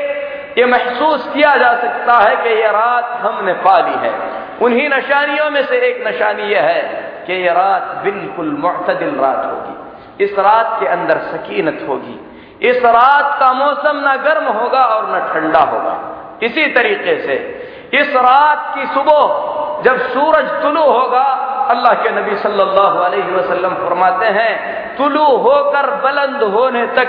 ये 0.58 0.66
महसूस 0.66 1.30
किया 1.34 1.56
जा 1.56 1.72
सकता 1.76 2.14
है 2.20 2.36
कि 2.36 2.50
यह 2.62 2.70
रात 2.72 3.08
हमने 3.22 3.54
पा 3.64 3.78
ली 3.80 3.96
है। 4.04 4.14
उन्हीं 4.62 4.90
निशानियों 4.90 5.50
में 5.50 5.66
से 5.66 5.78
एक 5.78 6.08
निशानी 6.08 6.44
यह 6.44 6.62
है 6.62 6.82
कि 7.28 7.34
यह 7.34 7.54
रात 7.54 8.02
बिल्कुल 8.04 8.46
मुतदिल 8.46 9.16
रात 9.16 9.46
होगी। 9.46 10.24
इस 10.24 10.40
रात 10.40 10.78
के 10.80 10.86
अंदर 10.86 11.18
सकीनत 11.18 11.86
होगी। 11.90 12.32
इस 12.62 12.78
रात 12.78 13.40
का 13.40 13.54
मौसम 13.54 14.04
न 14.08 14.16
गर्म 14.24 14.46
होगा 14.46 14.80
और 14.80 15.16
न 15.16 15.34
ठंडा 15.34 15.60
होगा। 15.60 16.00
इसी 16.44 16.68
तरीके 16.68 17.22
से 17.22 17.62
इस 17.94 18.16
रात 18.16 18.76
की 18.76 18.86
सुबह 18.86 19.52
जब 19.84 19.98
सूरज 19.98 20.62
तुलु 20.62 20.82
होगा, 20.82 21.24
अल्लाह 21.70 21.94
के 21.94 22.10
नबी 22.10 22.36
सल्लल्लाहु 22.36 23.00
अलैहि 23.00 23.32
वसल्लम 23.32 23.70
फरमाते 23.70 24.26
हैं, 24.26 24.98
तुलु 24.98 25.24
होकर 25.24 25.96
बुलंद 25.96 26.44
होने 26.44 26.88
तक 26.88 27.08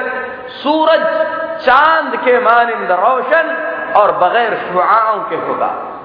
सूरज 0.49 1.03
चाँद 1.67 2.17
के 2.17 2.41
मानिंद 2.41 2.93
रोशन 2.93 3.73
और 3.97 4.13
बगैर 4.13 4.55
शुआओं 4.55 5.19
के 5.21 5.37
होगा। 5.37 5.96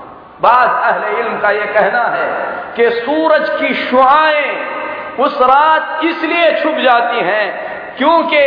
बाज 0.42 0.94
अहले 0.94 1.20
इल्म 1.20 1.40
का 1.40 1.50
यह 1.50 1.66
कहना 1.66 2.04
है 2.04 2.28
कि 2.76 2.90
सूरज 2.90 3.50
की 3.50 3.74
शुआएँ 3.74 4.72
उस 5.20 5.38
रात 5.42 6.04
इसलिए 6.04 6.62
छुप 6.64 6.76
जाती 6.76 7.20
हैं 7.20 7.72
क्योंकि 7.98 8.44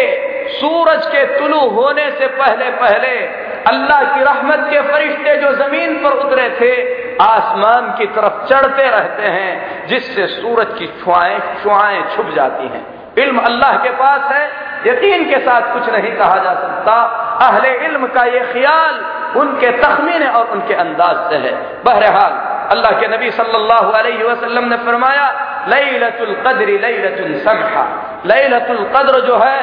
सूरज 0.61 1.07
के 1.07 1.25
तुलु 1.39 1.61
होने 1.61 2.11
से 2.11 2.27
पहले 2.27 2.71
पहले 2.71 3.45
अल्लाह 3.69 4.03
की 4.15 4.25
रहमत 4.25 4.67
के 4.71 4.81
फरिश्ते 4.81 5.37
जो 5.37 5.53
ज़मीन 5.53 5.95
पर 6.03 6.11
उतरे 6.11 6.49
थे, 6.61 6.73
आसमान 7.17 7.95
की 7.99 8.07
तरफ़ 8.07 8.47
चढ़ते 8.47 8.83
रहते 8.83 9.23
हैं, 9.23 9.87
जिससे 9.87 10.27
सूरज 10.27 10.79
की 10.79 10.87
छुआएँ 10.87 11.39
छुआएँ 11.63 12.03
छुप 12.17 12.27
जाती 12.35 12.65
हैं। 12.65 12.87
इल्म 13.19 13.39
अल्लाह 13.39 13.73
के 13.73 13.91
पास 13.91 14.33
है, 14.33 14.45
यकीन 14.87 15.25
के 15.31 15.39
साथ 15.39 15.73
कुछ 15.73 15.95
नहीं 15.95 16.13
कहा 16.13 16.37
जा 16.37 16.55
सकता। 16.55 16.97
अहले 17.41 17.71
इल्म 17.87 18.07
का 18.07 18.25
ये 18.25 18.41
ख्याल 18.53 18.95
उनके 19.37 19.71
तखमीने 19.79 20.29
और 20.29 20.47
उनके 20.47 20.75
अंदाज 20.75 21.17
से 21.31 21.37
है। 21.37 21.53
बहरहाल, 21.85 22.33
अल्लाह 22.71 22.93
के 23.01 23.07
नबी 23.09 23.31
सल्लल्लाहु 23.31 23.91
अलैहि 23.93 24.23
वसल्लम 24.23 24.65
ने 24.65 24.77
फरमाया, 24.77 25.27
लैलतुल 25.69 26.35
कद्र 26.47 26.69
लैलतुल 26.81 27.35
समहा। 27.41 27.85
लैलतुल 28.27 28.85
कद्र 28.95 29.21
जो 29.21 29.37
है, 29.39 29.59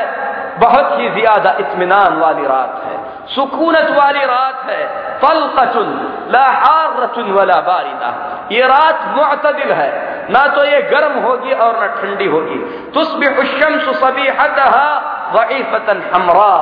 बहुत 0.60 1.00
ही 1.00 1.10
ज़्यादा 1.10 1.56
इत्मीनान 1.60 2.20
वाली 2.20 2.46
रात 2.48 2.82
है। 2.86 3.00
सुकूनत 3.36 3.90
वाली 3.98 4.26
रात 4.26 4.70
है। 4.70 4.84
फलकचुन 5.22 5.90
लारचुन 6.32 7.32
वाला 7.32 7.56
बारिदा। 7.62 8.10
ये 8.52 8.68
रात 8.68 9.06
मुतदिल 9.16 9.72
है। 9.72 9.90
ना 10.30 10.46
तो 10.48 10.64
ये 10.66 10.82
गर्म 10.82 11.20
होगी 11.20 11.54
और 11.54 11.80
ना 11.80 11.88
ठंडी 11.96 12.26
होगी। 12.26 12.58
तुस्बी 12.94 13.28
उशम 13.28 13.80
सभी 13.94 14.30
वईफतन 15.36 16.02
हमरा। 16.14 16.54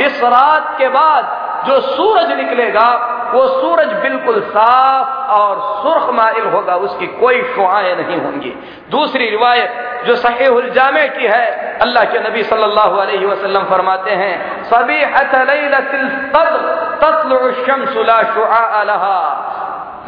इस 0.00 0.22
रात 0.22 0.78
के 0.78 0.88
बाद 0.88 1.50
जो 1.66 1.80
सूरज 1.80 2.30
निकलेगा, 2.32 2.88
वो 3.34 3.48
सूरज 3.48 3.92
बिल्कुल 3.92 4.40
साफ़ 4.40 5.30
और 5.32 5.82
सुर्ख 5.82 6.14
माइल 6.14 6.44
होगा, 6.44 6.74
उसकी 6.74 7.06
कोई 7.06 7.42
शुआएँ 7.42 7.96
नहीं 7.96 8.20
होंगी। 8.20 8.54
दूसरी 8.90 9.30
रिवायत 9.30 10.04
जो 10.06 10.16
सहीहुल 10.16 10.70
जामे 10.70 11.08
की 11.08 11.26
है, 11.26 11.78
अल्लाह 11.78 12.04
के 12.04 12.18
नबी 12.18 12.42
सल्लल्लाहु 12.42 12.96
अलैहि 12.96 13.26
वसल्लम 13.26 13.64
फरमाते 13.64 14.10
हैं 14.10 14.64
सभी 14.64 15.02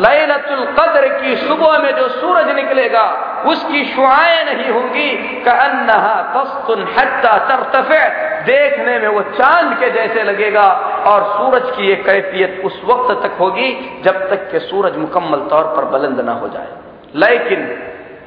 लैलतुल 0.00 0.64
कद्र 0.78 1.08
की 1.20 1.36
सुबह 1.36 1.78
में 1.78 1.92
जो 1.96 2.08
सूरज 2.08 2.48
निकलेगा, 2.56 3.02
उसकी 3.46 3.84
शुआएँ 3.84 4.44
नहीं 4.44 4.70
होंगी। 4.70 5.10
तरतफे, 7.48 7.98
देखने 8.42 8.98
में 8.98 9.08
वो 9.08 9.22
चाँद 9.22 9.78
के 9.80 9.90
जैसे 9.90 10.22
लगेगा 10.22 10.66
और 11.06 11.22
सूरज 11.32 11.70
की 11.76 11.88
ये 11.88 11.96
कैफियत 11.96 12.62
उस 12.64 12.80
वक्त 12.84 13.12
तक 13.22 13.36
होगी 13.40 14.00
जब 14.04 14.28
तक 14.30 14.50
के 14.50 14.58
सूरज 14.58 14.96
मुकम्मल 14.96 15.40
तौर 15.50 15.64
पर 15.64 15.84
बुलंद 15.84 16.20
ना 16.20 16.32
हो 16.32 16.48
जाए। 16.48 16.68
लेकिन 17.16 17.60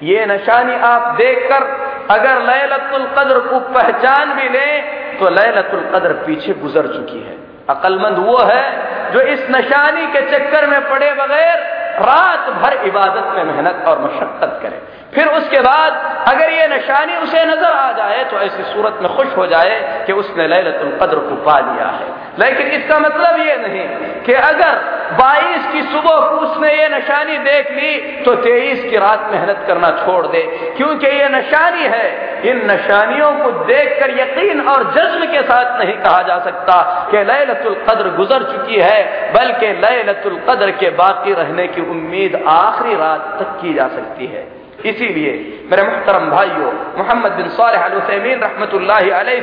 ये 0.04 0.26
निशानी 0.26 0.76
आप 0.76 1.16
देखकर 1.18 1.64
अगर 2.10 2.42
लैलतुल 2.42 3.06
कद्र 3.18 3.40
को 3.40 3.60
पहचान 3.60 4.34
भी 4.34 4.50
लें 4.50 5.18
तो 5.18 5.30
लैलतुल 5.30 5.84
कद्र 5.96 6.14
पीछे 6.14 6.54
गुजर 6.54 6.88
चुकी 6.88 7.20
है। 7.20 7.38
अकलमंद 7.70 8.18
वो 8.18 8.38
है 8.38 8.66
जो 9.12 9.22
इस 9.34 9.40
नशानी 9.52 10.06
के 10.08 10.22
चक्कर 10.32 10.68
में 10.68 10.82
पड़े 10.90 11.12
बगैर 11.14 11.58
रात 12.02 12.50
भर 12.62 12.74
इबादत 12.86 13.36
में 13.36 13.44
मेहनत 13.44 13.86
और 13.88 14.02
मशक्कत 14.02 14.60
करे। 14.64 14.82
फिर 15.16 15.28
उसके 15.30 15.60
बाद 15.62 16.04
अगर 16.28 16.52
ये 16.52 16.68
निशानी 16.68 17.16
उसे 17.18 17.46
नज़र 17.46 17.72
आ 17.72 17.92
जाए 17.92 18.24
तो 18.24 18.40
ऐसी 18.40 18.64
सूरत 18.64 19.00
में 19.02 19.16
खुश 19.16 19.36
हो 19.38 19.46
जाए 19.48 20.04
कि 20.08 20.14
उसने 20.14 20.48
लैलतुल 20.48 20.98
कद्र 21.02 21.20
को 21.20 21.36
पा 21.46 21.60
लिया 21.60 21.88
है। 21.90 22.14
लेकिन 22.40 22.68
इसका 22.72 23.00
मतलब 23.00 23.40
ये 23.40 23.56
नहीं 23.58 23.86
कि 24.24 24.34
अगर 24.34 24.80
22 25.20 25.68
की 25.72 25.82
सुबह 25.84 26.20
को 26.22 26.40
उसने 26.46 26.74
ये 26.74 26.88
निशानी 26.90 27.38
देख 27.38 27.72
ली 27.72 27.94
तो 28.24 28.36
23 28.36 28.84
की 28.90 28.98
रात 28.98 29.30
मेहनत 29.32 29.64
करना 29.68 29.92
छोड़ 30.00 30.26
दे। 30.28 30.42
क्योंकि 30.78 31.08
ये 31.08 31.30
निशानी 31.30 31.84
है, 31.86 32.08
इन 32.50 32.66
निशानियों 32.72 33.32
को 33.34 33.52
देखकर 33.66 34.18
यकीन 34.20 34.62
और 34.64 34.84
जज्म 34.94 35.32
के 35.32 35.42
साथ 35.44 35.80
नहीं 35.80 35.96
कहा 35.96 36.22
जा 36.22 36.40
सकता 36.40 36.82
कि 37.12 37.24
लैलतुल 37.24 37.76
कद्र 37.90 38.16
गुजर 38.18 38.44
चुकी 38.52 38.82
है, 38.82 39.32
बल्कि 39.34 39.72
लैलतुल 39.80 40.40
कद्र 40.50 40.72
के 40.74 40.90
बाकी 40.98 41.34
रहने 41.34 41.68
की 41.68 41.90
उम्मीद 41.90 42.44
आखिरी 42.50 42.96
रात 42.96 43.36
तक 43.40 43.58
की 43.62 43.74
जा 43.74 43.88
सकती 43.88 44.28
है। 44.28 44.48
इसीलिए 44.86 45.32
मेरे 45.72 45.84
मोहतरम 45.84 46.30
भाइयों, 46.30 46.72
मोहम्मद 46.98 47.32
बिन 47.32 47.50
सालमीन 47.50 48.40
रहमत 48.40 48.70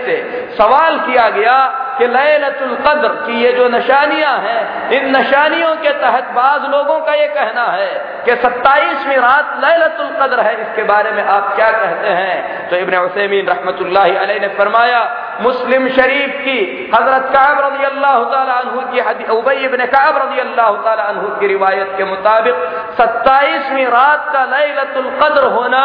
से 0.07 0.17
सवाल 0.59 0.99
किया 0.99 1.29
गया 1.29 1.57
कि 1.99 2.07
लैलतुल 2.07 2.77
कद्र 2.77 3.09
की 3.09 3.41
ये 3.45 3.53
जो 3.53 3.69
निशानियाँ 3.69 4.39
हैं, 4.39 4.91
इन 4.91 5.17
निशानियों 5.17 5.77
के 5.77 5.91
तहत 5.91 6.25
बाज 6.25 6.71
लोगों 6.71 7.01
का 7.01 7.15
ये 7.15 7.27
कहना 7.29 7.65
है 7.65 7.91
कि 8.25 8.37
सत्ताईसवीं 8.37 9.17
रात 9.17 9.61
लैलतुल 9.65 10.07
कद्र 10.07 10.41
है। 10.41 10.61
इसके 10.63 10.83
बारे 10.83 11.11
में 11.11 11.25
आप 11.25 11.55
क्या 11.57 11.71
कहते 11.71 12.09
हैं? 12.09 12.69
तो 12.71 12.77
इबन 12.77 12.95
हुसैमीन 12.95 13.47
रहमतुल्लाह 13.47 14.05
अलैह 14.05 14.41
ने 14.41 14.49
फरमाया 14.49 15.22
मुस्लिम 15.41 15.89
शरीफ 15.89 16.31
की 16.45 16.59
हज़रत 16.95 17.29
काब 17.35 17.61
रज़ी 17.65 17.85
अल्लाह 17.85 18.17
की 18.93 19.31
उबई 19.33 19.55
इबन 19.65 19.85
काब 19.87 20.17
रज़ी 20.17 20.41
अल्लाह 20.41 20.71
की 21.41 21.47
रिवायत 21.47 21.95
के 21.97 22.05
मुताबिक 22.05 22.65
सत्ताईसवीं 22.99 23.87
रात 23.89 24.29
का 24.33 24.45
लैलतुल 24.47 25.11
कद्र 25.23 25.53
होना 25.53 25.85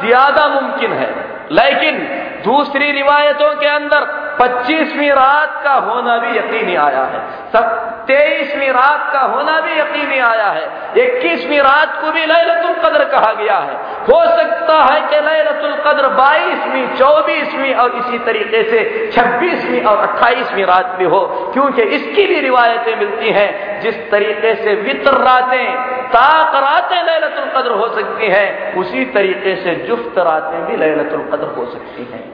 ज़्यादा 0.00 0.46
मुमकिन 0.48 0.92
है। 0.92 1.08
लेकिन 1.52 1.98
दूसरी 2.44 2.90
रिवायतों 2.92 3.52
के 3.54 3.66
अंदर 3.68 4.06
पच्चीसवीं 4.40 5.10
रात 5.10 5.60
का 5.64 5.72
होना 5.72 6.18
भी 6.18 6.38
यकीनी 6.38 6.74
आया 6.74 7.02
है। 7.02 7.20
सब 7.52 7.90
तेईसवीं 8.06 8.70
रात 8.70 9.12
का 9.12 9.20
होना 9.20 9.60
भी 9.60 9.80
यकीनी 9.80 10.18
आया 10.18 10.46
है। 10.46 10.64
इक्कीसवीं 10.96 11.60
रात 11.60 12.00
को 12.00 12.12
भी 12.12 12.24
लैलतुल 12.26 12.72
कद्र 12.72 13.04
कहा 13.04 13.32
गया 13.32 13.56
है। 13.56 13.74
हो 14.02 14.24
सकता 14.26 14.82
है 14.82 15.00
कि 15.00 15.20
लैलतुल 15.20 15.74
कद्र 15.86 16.08
बाईसवीं, 16.08 16.96
चौबीसवीं 16.96 17.74
और 17.74 17.90
इसी 17.90 18.18
तरीके 18.18 18.62
से 18.62 19.10
छब्बीसवीं 19.12 19.82
और 19.84 19.98
अट्ठाईसवीं 19.98 20.64
रात 20.64 20.86
भी 20.86 21.04
हो, 21.04 21.50
क्योंकि 21.52 21.82
इसकी 21.82 22.26
भी 22.26 22.40
रिवायतें 22.40 22.96
मिलती 22.96 23.30
हैं। 23.30 23.80
जिस 23.80 24.10
तरीके 24.10 24.54
से 24.54 24.74
वित्र 24.74 25.10
रातें, 25.10 25.76
ताक 26.06 26.54
रातें 26.54 27.02
लैलतुल 27.02 27.44
कद्र 27.44 27.70
हो 27.70 27.88
सकती 27.88 28.26
हैं, 28.26 28.76
उसी 28.76 29.04
तरीके 29.04 29.56
से 29.56 29.74
जुफ्त 29.74 30.18
रातें 30.18 30.66
भी 30.66 30.76
लैलतुल 30.76 31.20
कद्र 31.20 31.46
हो 31.46 31.66
सकती 31.66 32.04
हैं। 32.12 32.33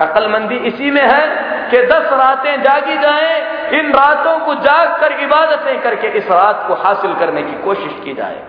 अकलमंदी 0.00 0.56
इसी 0.68 0.90
में 0.90 1.02
है 1.02 1.24
कि 1.70 1.82
दस 1.86 2.12
रातें 2.12 2.62
जागी 2.62 2.96
जाएँ, 2.98 3.34
इन 3.70 3.92
रातों 3.92 4.38
को 4.38 4.54
जाग 4.54 5.00
कर 5.00 5.12
इबादतें 5.12 5.80
करके 5.80 6.08
इस 6.08 6.30
रात 6.30 6.64
को 6.68 6.74
हासिल 6.74 7.14
करने 7.14 7.42
की 7.42 7.62
कोशिश 7.62 7.92
की 8.04 8.14
जाए। 8.14 8.42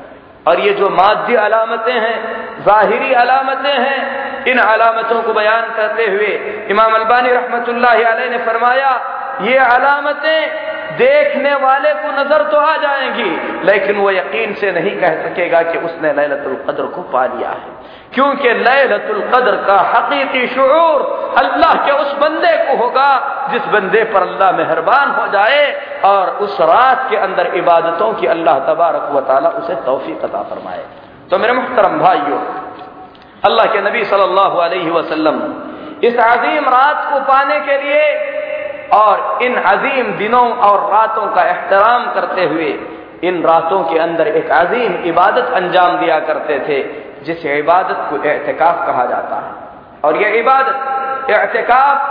और 0.48 0.60
ये 0.60 0.74
जो 0.74 0.90
माध्य 0.90 1.36
अलामतें 1.36 1.94
हैं, 1.94 2.18
जाहिरी 2.64 3.14
अलामतें 3.14 3.74
हैं, 3.74 4.46
इन 4.46 4.58
अलामतों 4.58 5.22
को 5.22 5.34
बयान 5.34 5.62
करते 5.62 6.06
हुए 6.06 6.32
इमाम 6.70 6.94
अलबानी 6.94 7.30
रहमतुल्लाह 7.30 7.96
ने 8.30 8.38
फरमाया 8.38 8.92
ये 9.44 9.58
अलामतें 9.58 10.70
देखने 10.98 11.54
वाले 11.56 11.94
को 11.96 12.10
नज़र 12.14 12.42
तो 12.52 12.58
आ 12.60 12.76
जाएँगी, 12.78 13.30
लेकिन 13.66 13.98
वो 13.98 14.12
यकीन 14.12 14.54
से 14.54 14.72
नहीं 14.72 14.96
कह 15.00 15.14
सकेगा 15.24 15.62
कि 15.64 15.78
उसने 15.80 16.12
लैलतुल 16.14 16.56
कद्र 16.68 16.86
को 16.88 17.02
पा 17.12 17.26
लिया 17.28 17.50
है। 17.52 17.70
क्योंकि 18.14 18.50
लैलतुल 18.60 19.22
कद्र 19.34 19.56
का 19.68 19.78
हकीकी 19.90 20.48
शूर 20.48 21.34
अल्लाह 21.40 21.74
के 21.86 21.92
उस 21.94 22.12
बंदे 22.22 22.56
को 22.66 22.76
होगा, 22.78 23.10
जिस 23.52 23.66
बंदे 23.68 24.04
पर 24.06 24.22
अल्लाह 24.22 24.52
मेहरबान 24.52 25.12
हो 25.12 25.28
जाए 25.28 25.64
और 26.06 26.30
उस 26.44 26.60
रात 26.64 27.08
के 27.10 27.18
अंदर 27.20 27.52
इबादतों 27.56 28.12
की 28.14 28.28
अल्लाह 28.28 28.60
तबारक 28.68 29.10
व 29.14 29.22
ताली 29.22 29.54
उसे 29.60 29.76
तोहफी 29.86 30.14
कता 30.22 30.42
फरमाए। 30.50 30.84
तो 31.32 31.38
मेरे 31.38 31.54
मुहतरम 31.54 31.98
भाइयों, 32.00 32.42
अल्लाह 33.46 33.66
के 33.66 33.82
नबी 33.82 34.04
सल्लल्लाहु 34.06 34.60
अलैहि 34.60 34.90
वसल्लम, 34.90 35.42
इस 36.04 36.20
अजीम 36.22 36.70
रात 36.70 37.10
को 37.12 37.20
पाने 37.26 37.60
के 37.62 37.78
लिए 37.78 38.04
और 38.94 39.40
इन 39.44 39.56
अजीम 39.56 40.12
दिनों 40.12 40.58
और 40.58 40.92
रातों 40.92 41.26
का 41.28 41.44
एहतराम 41.44 42.14
करते 42.14 42.46
हुए 42.46 42.80
इन 43.24 43.44
रातों 43.44 43.84
के 43.84 44.00
अंदर 44.00 44.28
एक 44.28 44.52
अजीम 44.52 44.96
इबादत 45.04 45.52
अंजाम 45.54 45.98
दिया 45.98 46.20
करते 46.20 46.60
थे, 46.60 46.84
जिस 47.24 47.46
इबादत 47.46 48.08
को 48.10 48.24
एहतिकाफ 48.24 48.88
कहा 48.88 49.06
जाता 49.06 49.36
है। 49.36 49.52
और 50.06 50.18
यह 50.18 50.40
इबादत, 50.40 50.78
एहतिकाफ 51.30 52.10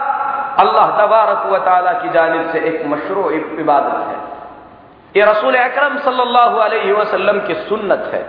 अल्लाह 0.61 0.91
तबारक 0.91 1.47
व 1.47 1.59
की 2.03 2.09
जानब 2.09 2.51
से 2.51 2.59
एक 2.59 2.87
मशरू 2.87 3.31
इबादत 3.31 3.97
है। 4.09 4.19
यह 5.17 5.31
रसूल 5.31 5.55
अक्रम 5.55 5.99
सल्लल्लाहु 5.99 6.59
अलैहि 6.59 6.93
वसल्लम 6.93 7.41
की 7.41 7.55
सुन्नत 7.55 8.11
है। 8.15 8.23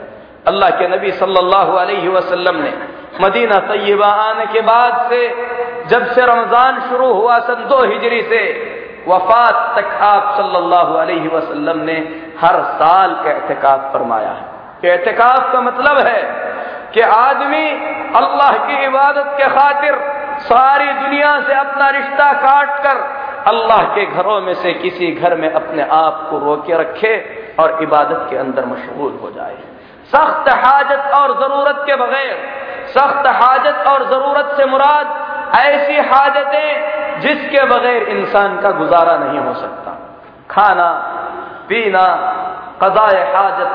अल्लाह 0.47 0.69
के 0.69 0.87
नबी 0.87 1.11
सल्लल्लाहु 1.11 1.73
अलैहि 1.73 2.07
वसल्लम 2.07 2.55
ने 2.55 2.73
मदीना 3.21 3.57
तय्यबा 3.59 4.07
आने 4.07 4.45
के 4.45 4.61
बाद 4.61 5.09
से 5.09 5.27
जब 5.91 6.11
से 6.11 6.25
रमज़ान 6.25 6.79
शुरू 6.89 7.11
हुआ 7.13 7.37
सन 7.47 7.65
दो 7.69 7.81
हिजरी 7.83 8.21
से, 8.29 8.41
वफात 9.07 9.55
तक 9.75 9.87
आप 10.03 10.33
सल्लल्लाहु 10.37 10.93
अलैहि 10.97 11.27
वसल्लम 11.27 11.79
ने 11.85 11.97
हर 12.41 12.61
साल 12.75 13.15
एहतिकाफ 13.27 13.91
फरमाया 13.93 14.31
है। 14.31 14.89
एहतिकाफ 14.89 15.51
का 15.53 15.61
मतलब 15.61 15.97
है 16.07 16.21
कि 16.93 17.01
आदमी 17.01 17.65
अल्लाह 18.15 18.57
की 18.67 18.83
इबादत 18.85 19.33
के 19.37 19.47
खातिर 19.49 19.95
सारी 20.43 20.91
दुनिया 20.93 21.31
से 21.41 21.53
अपना 21.55 21.89
रिश्ता 21.89 22.31
काट 22.41 22.77
कर 22.83 22.97
अल्लाह 23.47 23.83
के 23.95 24.05
घरों 24.07 24.39
में 24.41 24.53
से 24.53 24.73
किसी 24.75 25.11
घर 25.13 25.35
में 25.35 25.51
अपने 25.51 25.83
आप 25.93 26.27
को 26.29 26.37
रोके 26.39 26.77
रखे 26.77 27.13
और 27.59 27.77
इबादत 27.83 28.27
के 28.29 28.37
अंदर 28.37 28.65
मशगूल 28.65 29.19
हो 29.21 29.31
जाए। 29.31 29.57
सख्त 30.13 30.49
हाजत 30.57 31.11
और 31.15 31.33
ज़रूरत 31.39 31.83
के 31.85 31.95
बगैर, 31.95 32.37
सख्त 32.89 33.27
हाजत 33.41 33.87
और 33.87 34.07
ज़रूरत 34.09 34.53
से 34.57 34.65
मुराद 34.65 35.07
ऐसी 35.55 35.97
हाजतें 36.09 37.19
जिसके 37.19 37.63
बगैर 37.65 38.03
इंसान 38.09 38.59
का 38.61 38.71
गुजारा 38.71 39.17
नहीं 39.17 39.39
हो 39.39 39.53
सकता। 39.53 39.91
खाना, 40.49 40.89
पीना, 41.69 42.05
कदाए 42.83 43.21
हाजत, 43.33 43.73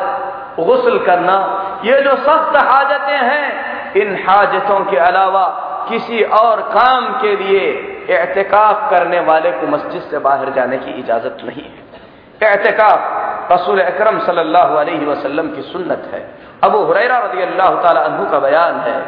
गुसल 0.60 0.98
करना, 0.98 1.36
ये 1.84 2.00
जो 2.02 2.14
सख्त 2.16 2.56
हाजतें 2.64 3.18
हैं, 3.20 3.92
इन 3.94 4.16
हाजतों 4.28 4.80
के 4.84 4.96
अलावा 4.96 5.46
किसी 5.88 6.22
और 6.22 6.60
काम 6.70 7.06
के 7.20 7.36
लिए 7.36 7.62
एहतिकाफ 8.10 8.90
करने 8.90 9.20
वाले 9.20 9.50
को 9.50 9.66
मस्जिद 9.66 10.02
से 10.02 10.18
बाहर 10.18 10.50
जाने 10.50 10.78
की 10.78 10.90
इजाज़त 10.90 11.38
नहीं 11.44 11.62
है। 11.62 12.50
एहतिकाफ 12.50 13.52
रसूल 13.52 13.80
अकरम 13.80 14.18
सल्लल्लाहु 14.18 14.76
अलैहि 14.76 15.06
वसल्लम 15.06 15.48
की 15.48 15.62
सुन्नत 15.62 16.10
है। 16.14 16.20
अबू 16.64 16.78
हुरैरा 16.78 17.18
रज़ी 17.18 17.42
अल्लाह 17.42 17.70
तु 18.16 18.30
का 18.30 18.38
बयान 18.38 18.80
है 18.80 18.98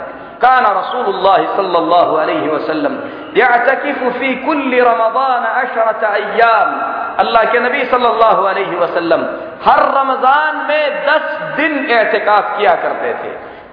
कान 0.45 0.65
रसूलुल्लाह 0.79 1.39
सल्लल्लाहु 1.57 2.17
अलैहि 2.25 2.49
वसल्लम 2.49 2.95
यअतकिफु 3.37 4.11
फ़ी 4.19 4.35
कुल्ली 4.47 4.81
रमज़ान 4.89 5.45
अशरत 5.53 6.05
अय्याम 6.11 6.69
अल्लाह 7.23 7.45
के 7.53 7.61
नबी 7.61 7.85
सल्लल्लाहु 7.93 8.43
अलैहि 8.53 8.77
वसल्लम 8.83 9.23
हर 9.67 9.83
रमज़ान 9.99 10.61
में 10.69 10.85
दस 11.07 11.25
दिन 11.57 11.79
एहतिकाफ 11.87 12.57
किया 12.59 12.75
करते 12.85 13.15
थे 13.23 13.33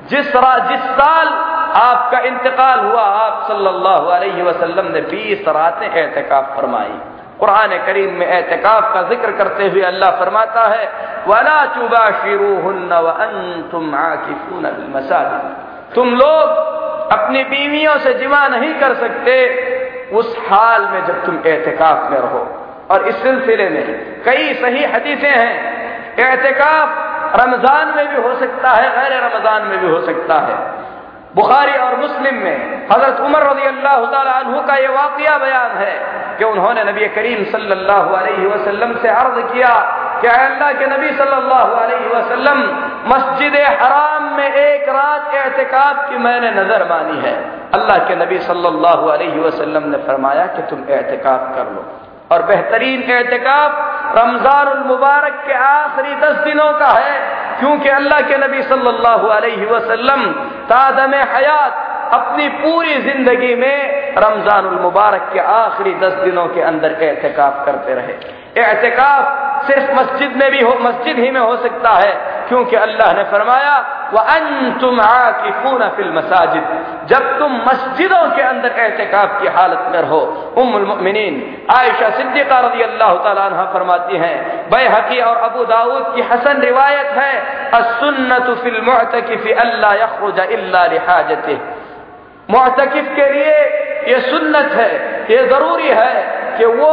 जिस 0.09 0.31
जिस 0.69 0.87
साल 0.97 1.27
आपका 1.81 2.19
इंतकाल 2.29 2.79
हुआ 2.85 3.03
आप 3.19 3.45
सल्लल्लाहु 3.47 4.09
अलैहि 4.17 4.41
वसल्लम 4.49 4.91
ने 4.93 5.01
बीस 5.11 5.47
रातें 5.57 5.87
एहतिकाफ 5.87 6.55
फरमाई 6.55 6.97
कुरान 7.39 7.77
करीम 7.85 8.13
में 8.19 8.25
एहतिकाफ 8.25 8.93
का 8.93 9.01
ज़िक्र 9.09 9.31
करते 9.37 9.67
हुए 9.69 9.81
अल्लाह 9.91 10.11
फरमाता 10.19 10.65
है 10.73 10.89
वला 11.27 11.59
चुबा 11.75 12.03
शिरू 12.23 12.51
व 13.05 13.15
तुम 13.71 13.95
आकिफून 14.01 14.67
मसाजिद 14.95 15.73
तुम 15.95 16.15
लोग 16.15 16.63
अपनी 17.11 17.43
बीवियों 17.43 17.97
से 17.97 18.13
जिमा 18.13 18.47
नहीं 18.47 18.73
कर 18.73 18.93
सकते, 18.93 19.35
उस 20.13 20.35
हाल 20.49 20.81
में 20.81 21.05
जब 21.05 21.25
तुम 21.25 21.39
एहतिकाफ 21.45 22.11
में 22.11 22.17
रहो। 22.19 22.61
और 22.91 23.07
इस 23.07 23.15
सिलसिले 23.15 23.69
में 23.69 24.23
कई 24.23 24.53
सही 24.53 24.83
हदीसें 24.85 25.29
हैं। 25.29 25.53
एहतिकाफ 26.19 27.01
रमज़ान 27.41 27.93
में 27.95 28.07
भी 28.07 28.21
हो 28.21 28.35
सकता 28.35 28.71
है 28.71 28.89
गैर 28.91 29.23
रमज़ान 29.23 29.61
में 29.61 29.79
भी 29.79 29.87
हो 29.87 30.01
सकता 30.01 30.35
है। 30.35 30.57
बुखारी 31.35 31.77
और 31.85 31.95
मुस्लिम 31.99 32.35
में 32.43 32.57
हज़रत 32.91 33.19
उमर 33.21 33.43
रज़ी 33.43 33.65
अल्लाह 33.67 33.97
तु 34.43 34.61
का 34.67 34.75
यह 34.77 34.91
वाकया 34.91 35.37
बयान 35.37 35.71
है 35.77 35.95
कि 36.37 36.43
उन्होंने 36.45 36.83
नबी 36.83 37.07
करीम 37.15 37.43
सल्लल्लाहु 37.51 38.15
अलैहि 38.15 38.45
वसल्लम 38.47 38.93
से 39.01 39.09
अर्ज़ 39.09 39.39
किया 39.51 39.73
कि 40.21 40.27
अल्लाह 40.27 40.71
के 40.79 40.85
नबी 40.87 41.09
सल्लल्लाहु 41.17 41.73
अलैहि 41.75 42.07
वसल्लम, 42.09 42.59
मस्जिद 43.07 43.55
हराम 43.81 44.23
में 44.37 44.49
एक 44.51 44.89
रात 44.89 45.33
एहतिकाफ 45.35 46.09
की 46.09 46.17
मैंने 46.19 46.51
नज़र 46.51 46.87
मानी 46.89 47.17
है। 47.19 47.35
अल्लाह 47.73 47.97
के 48.07 48.15
नबी 48.15 48.39
सल्लल्लाहु 48.47 49.07
अलैहि 49.09 49.39
वसल्लम 49.39 49.89
ने 49.89 49.97
फरमाया 50.07 50.45
कि 50.55 50.61
तुम 50.69 50.83
एहतिकाफ 50.89 51.55
कर 51.55 51.71
लो। 51.75 51.85
और 52.31 52.43
बेहतरीन 52.43 53.01
एहतिकाफ 53.09 53.71
रमज़ान 54.17 54.67
मुबारक 54.87 55.43
के 55.47 55.53
आखिरी 55.65 56.15
दस 56.21 56.43
दिनों 56.45 56.71
का 56.79 56.91
है। 56.91 57.17
क्योंकि 57.59 57.89
अल्लाह 57.89 58.21
के 58.21 58.37
नबी 58.37 58.61
सल्लल्लाहु 58.63 59.27
अलैहि 59.27 59.65
वसल्लम 59.65 60.23
तादम 60.69 61.13
हयात 61.33 61.83
अपनी 62.13 62.47
पूरी 62.55 62.95
ज़िंदगी 63.01 63.53
में 63.55 64.13
रमजानुल 64.17 64.79
मुबारक 64.81 65.29
के 65.33 65.39
आखिरी 65.39 65.93
दस 66.01 66.13
दिनों 66.23 66.45
के 66.47 66.61
अंदर 66.61 66.97
एहतिकाफ 67.01 67.65
करते 67.65 67.93
रहे। 67.93 68.13
एहतिकाफ 68.61 69.67
सिर्फ़ 69.67 69.91
मस्जिद 69.95 70.35
में 70.35 70.49
भी 70.51 70.61
हो, 70.61 70.73
मस्जिद 70.81 71.19
ही 71.19 71.31
में 71.31 71.39
हो 71.41 71.55
सकता 71.57 71.89
है 71.89 72.13
क्योंकि 72.47 72.75
अल्लाह 72.77 73.13
ने 73.13 73.23
फरमाया 73.31 73.75
वह 74.13 74.33
अन 74.33 74.45
तुम 74.81 74.99
आकिफून 75.01 75.87
फिल 75.95 76.11
मसाजिद। 76.13 76.65
जब 77.09 77.23
तुम 77.39 77.51
मस्जिदों 77.61 78.25
के 78.35 78.41
अंदर 78.43 78.79
एहतिकाफ 78.79 79.39
की 79.41 79.47
हालत 79.55 79.87
में 79.91 79.99
रहो 79.99 80.19
उम्मिन 80.57 81.17
आयशा 81.71 82.09
सिद्दीका 82.17 82.59
रज़ी 82.59 82.83
अल्लाह 82.83 83.13
तला 83.25 83.47
फरमाती 83.73 84.17
हैं, 84.17 84.37
बेहकी 84.69 85.19
और 85.21 85.37
अबू 85.45 85.65
दाऊद 85.65 86.13
की 86.15 86.21
हसन 86.31 86.61
रिवायत 86.61 87.11
है 87.17 87.33
असुन्नत 87.73 88.47
फिल 88.63 88.81
मुतकिफ 88.83 89.47
अल्लाह 89.57 89.93
यखरुज 89.95 90.39
इल्ला 90.51 90.85
लिहाजतिह। 90.87 91.59
मुतकिफ 92.49 93.07
के 93.15 93.29
लिए 93.29 93.57
ये 94.07 94.19
सुन्नत 94.21 94.71
है, 94.73 94.91
ये 95.29 95.45
ज़रूरी 95.47 95.87
है 95.89 96.15
कि 96.57 96.65
वो 96.73 96.91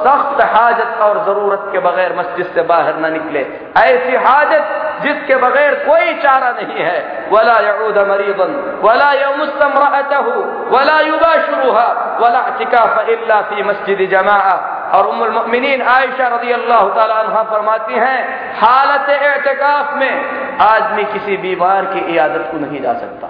सख्त 0.00 0.40
हाजत 0.54 1.00
और 1.02 1.24
ज़रूरत 1.24 1.68
के 1.72 1.78
बगैर 1.78 2.16
मस्जिद 2.18 2.46
से 2.46 2.62
बाहर 2.62 2.96
न 2.96 3.12
निकले। 3.12 3.40
ऐसी 3.82 4.16
हाजत 4.16 4.76
जिसके 5.02 5.36
बगैर 5.36 5.74
कोई 5.74 6.14
चारा 6.14 6.50
नहीं 6.50 6.84
है। 6.84 7.28
वला 7.32 7.58
यऊद 7.68 7.98
मरीबन 7.98 8.80
वला 8.84 9.12
यमुस्तमरातहु 9.12 10.32
वला 10.76 11.00
युबाशुरुहा, 11.00 12.18
वला 12.20 12.46
इतिकाफ 12.48 13.08
इल्ला 13.08 13.40
फ़ी 13.40 13.62
मस्जिद 13.62 14.10
जमाआ। 14.10 14.76
और 14.90 15.06
उम्मुल 15.06 15.30
मुमिनीन 15.30 15.82
आयशा 15.82 16.28
रज़ी 16.28 16.52
अल्लाह 16.52 16.88
तआला 16.88 17.42
फरमाती 17.42 17.94
हैं, 17.94 18.18
हालत 18.56 19.10
एतकाफ 19.10 19.94
में 19.94 20.12
आदमी 20.60 21.04
किसी 21.04 21.36
बीमार 21.36 21.84
की 21.84 21.98
इयादत 21.98 22.48
को 22.52 22.58
नहीं 22.58 22.82
जा 22.82 22.92
सकता। 22.92 23.28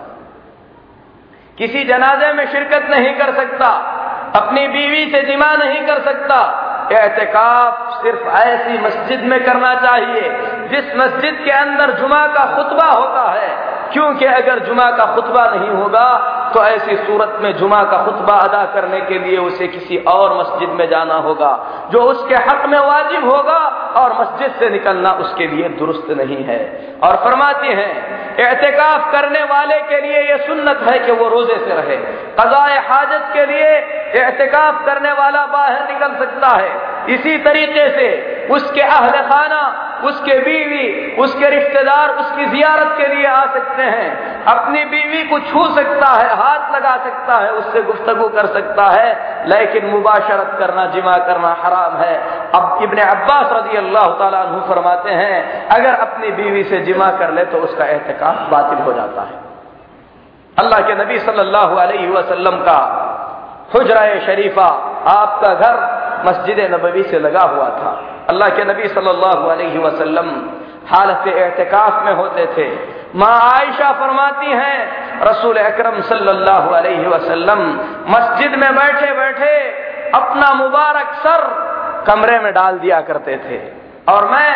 किसी 1.58 1.84
जनाजे 1.84 2.32
में 2.32 2.46
शिरकत 2.52 2.86
नहीं 2.90 3.14
कर 3.14 3.34
सकता। 3.34 3.96
अपनी 4.36 4.68
बीवी 4.68 5.12
से 5.12 5.22
जिमा 5.22 5.56
नहीं 5.56 5.86
कर 5.86 6.00
सकता। 6.00 6.66
एहतिकाफ 6.92 8.02
सिर्फ़ 8.02 8.28
ऐसी 8.28 8.78
मस्जिद 8.78 9.20
में 9.20 9.44
करना 9.44 9.74
चाहिए, 9.74 10.30
जिस 10.68 10.96
मस्जिद 10.96 11.42
के 11.44 11.50
अंदर 11.50 11.90
जुमा 11.90 12.26
का 12.26 12.56
खुतबा 12.56 12.86
होता 12.86 13.30
है। 13.30 13.70
क्योंकि 13.92 14.24
अगर 14.24 14.58
जुमा 14.58 14.90
का 14.90 15.14
खुतबा 15.14 15.44
नहीं 15.44 15.70
होगा 15.70 16.36
तो 16.54 16.64
ऐसी 16.64 16.96
सूरत 16.96 17.38
में 17.40 17.52
जुमा 17.56 17.82
का 17.84 18.02
खुतबा 18.04 18.34
अदा 18.38 18.64
करने 18.64 19.00
के 19.00 19.18
लिए 19.18 19.38
उसे 19.38 19.66
किसी 19.68 19.96
और 20.08 20.36
मस्जिद 20.38 20.68
में 20.68 20.88
जाना 20.88 21.14
होगा, 21.14 21.52
जो 21.90 22.02
उसके 22.02 22.34
हक 22.34 22.66
में 22.66 22.78
वाजिब 22.78 23.24
होगा 23.30 23.58
और 23.96 24.12
मस्जिद 24.20 24.52
से 24.52 24.70
निकलना 24.70 25.12
उसके 25.20 25.46
लिए 25.46 25.68
दुरुस्त 25.68 26.10
नहीं 26.10 26.44
है। 26.44 26.58
और 27.02 27.16
फरमाती 27.16 27.68
हैं 27.68 28.36
एहतिकाफ 28.36 29.12
करने 29.12 29.42
वाले 29.44 29.78
के 29.78 30.00
लिए 30.00 30.20
यह 30.22 30.36
सुन्नत 30.36 30.86
है 30.90 30.98
कि 30.98 31.12
वो 31.12 31.28
रोज़े 31.28 31.56
से 31.56 31.74
रहे। 31.74 31.96
कजाए 32.40 32.78
हाजत 32.88 33.30
के 33.32 33.46
लिए 33.46 33.68
एहतिकाफ 34.16 34.84
करने 34.86 35.12
वाला 35.12 35.46
बाहर 35.46 35.92
निकल 35.92 36.18
सकता 36.18 36.56
है। 36.56 36.89
इसी 37.08 37.38
तरीके 37.38 37.88
से 37.88 38.46
उसके 38.50 38.80
अहल 38.80 39.22
खाना, 39.22 39.86
उसके 40.04 40.38
बीवी, 40.38 41.16
उसके 41.16 41.48
रिश्तेदार, 41.50 42.08
उसकी 42.08 42.46
जियारत 42.46 42.94
के 42.98 43.06
लिए 43.14 43.26
आ 43.26 43.44
सकते 43.46 43.82
हैं। 43.82 44.44
अपनी 44.44 44.84
बीवी 44.84 45.22
को 45.24 45.38
छू 45.38 45.64
सकता 45.74 46.06
है, 46.06 46.36
हाथ 46.36 46.74
लगा 46.74 46.96
सकता 46.96 47.36
है, 47.36 47.50
उससे 47.52 47.82
गुफ्तगु 47.82 48.28
कर 48.28 48.46
सकता 48.46 48.84
है, 48.84 49.44
लेकिन 49.46 49.86
मुबाशरत 49.86 50.56
करना, 50.58 50.86
जिमा 50.86 51.16
करना 51.16 51.56
हराम 51.64 51.96
है। 51.96 52.14
अब 52.54 52.78
इबन 52.82 52.98
अब्बास 52.98 53.52
रज़ी 53.52 53.76
अल्लाह 53.76 54.06
तु 54.06 54.74
फरमाते 54.74 55.10
हैं, 55.10 55.68
अगर 55.68 55.94
अपनी 55.94 56.30
बीवी 56.30 56.64
से 56.64 56.80
जिमा 56.80 57.10
कर 57.10 57.32
ले 57.32 57.44
तो 57.44 57.58
उसका 57.58 57.84
एहतिकाफ 57.84 58.50
बातिल 58.50 58.78
हो 58.78 58.92
जाता 58.92 59.22
है। 59.22 59.38
अल्लाह 60.58 60.80
के 60.80 60.94
नबी 60.94 61.18
सल्लल्लाहु 61.18 61.76
अलैहि 61.76 62.06
वसल्लम 62.06 62.56
का 62.56 62.78
हुजरा 63.74 64.18
शरीफा 64.26 64.66
आपका 65.06 65.54
घर 65.54 65.99
मस्जिद 66.26 66.60
नबवी 66.72 67.02
से 67.02 67.18
लगा 67.18 67.42
हुआ 67.46 67.68
था। 67.70 67.90
अल्लाह 68.28 68.48
के 68.48 68.64
नबी 68.64 68.88
सल्लल्लाहु 68.88 69.48
अलैहि 69.48 69.78
वसल्लम 69.78 70.28
हालत 70.90 71.26
एहतिकाफ 71.28 72.04
में 72.04 72.12
होते 72.14 72.46
थे। 72.46 72.68
माँ 73.14 73.36
आयशा 73.44 73.90
फरमाती 73.92 74.50
हैं, 74.52 74.78
रसूल 75.22 75.56
अकरम 75.56 76.00
सल्लल्लाहु 76.00 76.70
अलैहि 76.70 77.06
वसल्लम, 77.06 77.60
मस्जिद 78.08 78.54
में 78.54 78.74
बैठे 78.74 79.12
बैठे 79.12 79.54
अपना 80.14 80.52
मुबारक 80.54 81.12
सर 81.16 81.42
कमरे 82.06 82.38
में 82.38 82.52
डाल 82.52 82.78
दिया 82.78 83.00
करते 83.00 83.36
थे। 83.36 83.58
और 84.12 84.28
मैं 84.28 84.50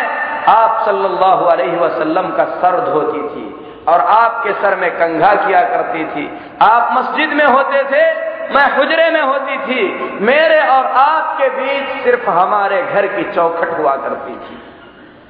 आप 0.49 0.81
सल्लल्लाहु 0.85 1.45
अलैहि 1.45 1.77
वसल्लम 1.77 2.29
का 2.29 2.45
सर 2.55 2.79
धोती 2.85 3.21
थी 3.29 3.45
और 3.87 3.99
आपके 4.11 4.53
सर 4.53 4.75
में 4.75 4.89
कंघा 4.91 5.33
किया 5.35 5.61
करती 5.69 6.05
थी। 6.05 6.25
आप 6.61 6.89
मस्जिद 6.93 7.33
में 7.33 7.45
होते 7.45 7.83
थे 7.83 8.03
मैं 8.51 8.65
हुजरे 8.77 9.09
में 9.11 9.21
होती 9.21 9.57
थी। 9.57 9.81
मेरे 10.21 10.59
और 10.67 10.85
आपके 10.97 11.49
बीच 11.49 12.03
सिर्फ़ 12.03 12.29
हमारे 12.29 12.81
घर 12.83 13.07
की 13.07 13.23
चौखट 13.31 13.77
हुआ 13.79 13.95
करती 13.95 14.35
थी। 14.35 14.57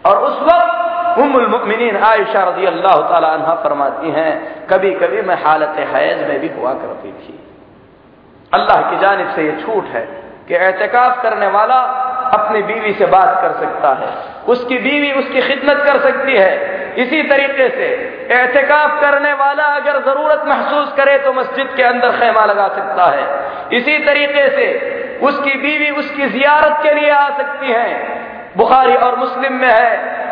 और 0.05 0.17
उस 0.17 0.39
वक्त 0.41 1.19
उमुल 1.19 1.47
मुमिनीन 1.47 1.97
आयशा 1.97 2.43
रज़ी 2.43 2.65
अल्लाह 2.65 2.95
तला 3.09 3.53
फरमाती 3.63 4.11
हैं 4.11 4.33
कभी 4.67 4.91
कभी 4.95 5.21
मैं 5.21 5.37
हालत 5.43 5.79
हैज़ 5.93 6.27
में 6.27 6.39
भी 6.39 6.49
हुआ 6.57 6.73
करती 6.73 7.11
थी। 7.11 7.39
अल्लाह 8.51 8.81
की 8.89 8.97
जानब 8.97 9.33
से 9.35 9.45
ये 9.45 9.55
छूट 9.61 9.85
है 9.85 10.01
कि 10.47 10.55
एहतिकाफ 10.55 11.21
करने 11.23 11.47
वाला 11.47 11.79
अपनी 12.33 12.61
बीवी 12.61 12.93
से 12.93 13.05
बात 13.05 13.41
कर 13.41 13.59
सकता 13.59 13.89
है। 13.93 14.09
उसकी 14.47 14.77
बीवी 14.77 15.11
उसकी 15.11 15.41
खिदमत 15.41 15.83
कर 15.85 15.99
सकती 15.99 16.35
है। 16.35 16.75
इसी 16.97 17.21
तरीके 17.23 17.69
से 17.69 17.87
एहतिकाफ 18.31 19.01
करने 19.01 19.33
वाला 19.33 19.63
अगर 19.63 19.99
ज़रूरत 20.01 20.43
महसूस 20.47 20.93
करे 20.97 21.17
तो 21.17 21.33
मस्जिद 21.33 21.69
के 21.75 21.83
अंदर 21.83 22.11
खेमा 22.11 22.45
लगा 22.45 22.67
सकता 22.67 23.05
है। 23.05 23.25
इसी 23.77 23.97
तरीके 23.99 24.49
से 24.49 24.67
उसकी 25.21 25.57
बीवी 25.57 25.89
उसकी 25.89 26.25
जियारत 26.25 26.79
के 26.83 26.93
लिए 26.93 27.09
आ 27.09 27.27
सकती 27.37 27.71
है। 27.71 28.15
बुखारी 28.57 28.95
और 28.95 29.15
मुस्लिम 29.15 29.53
में 29.53 29.67
है। 29.67 30.24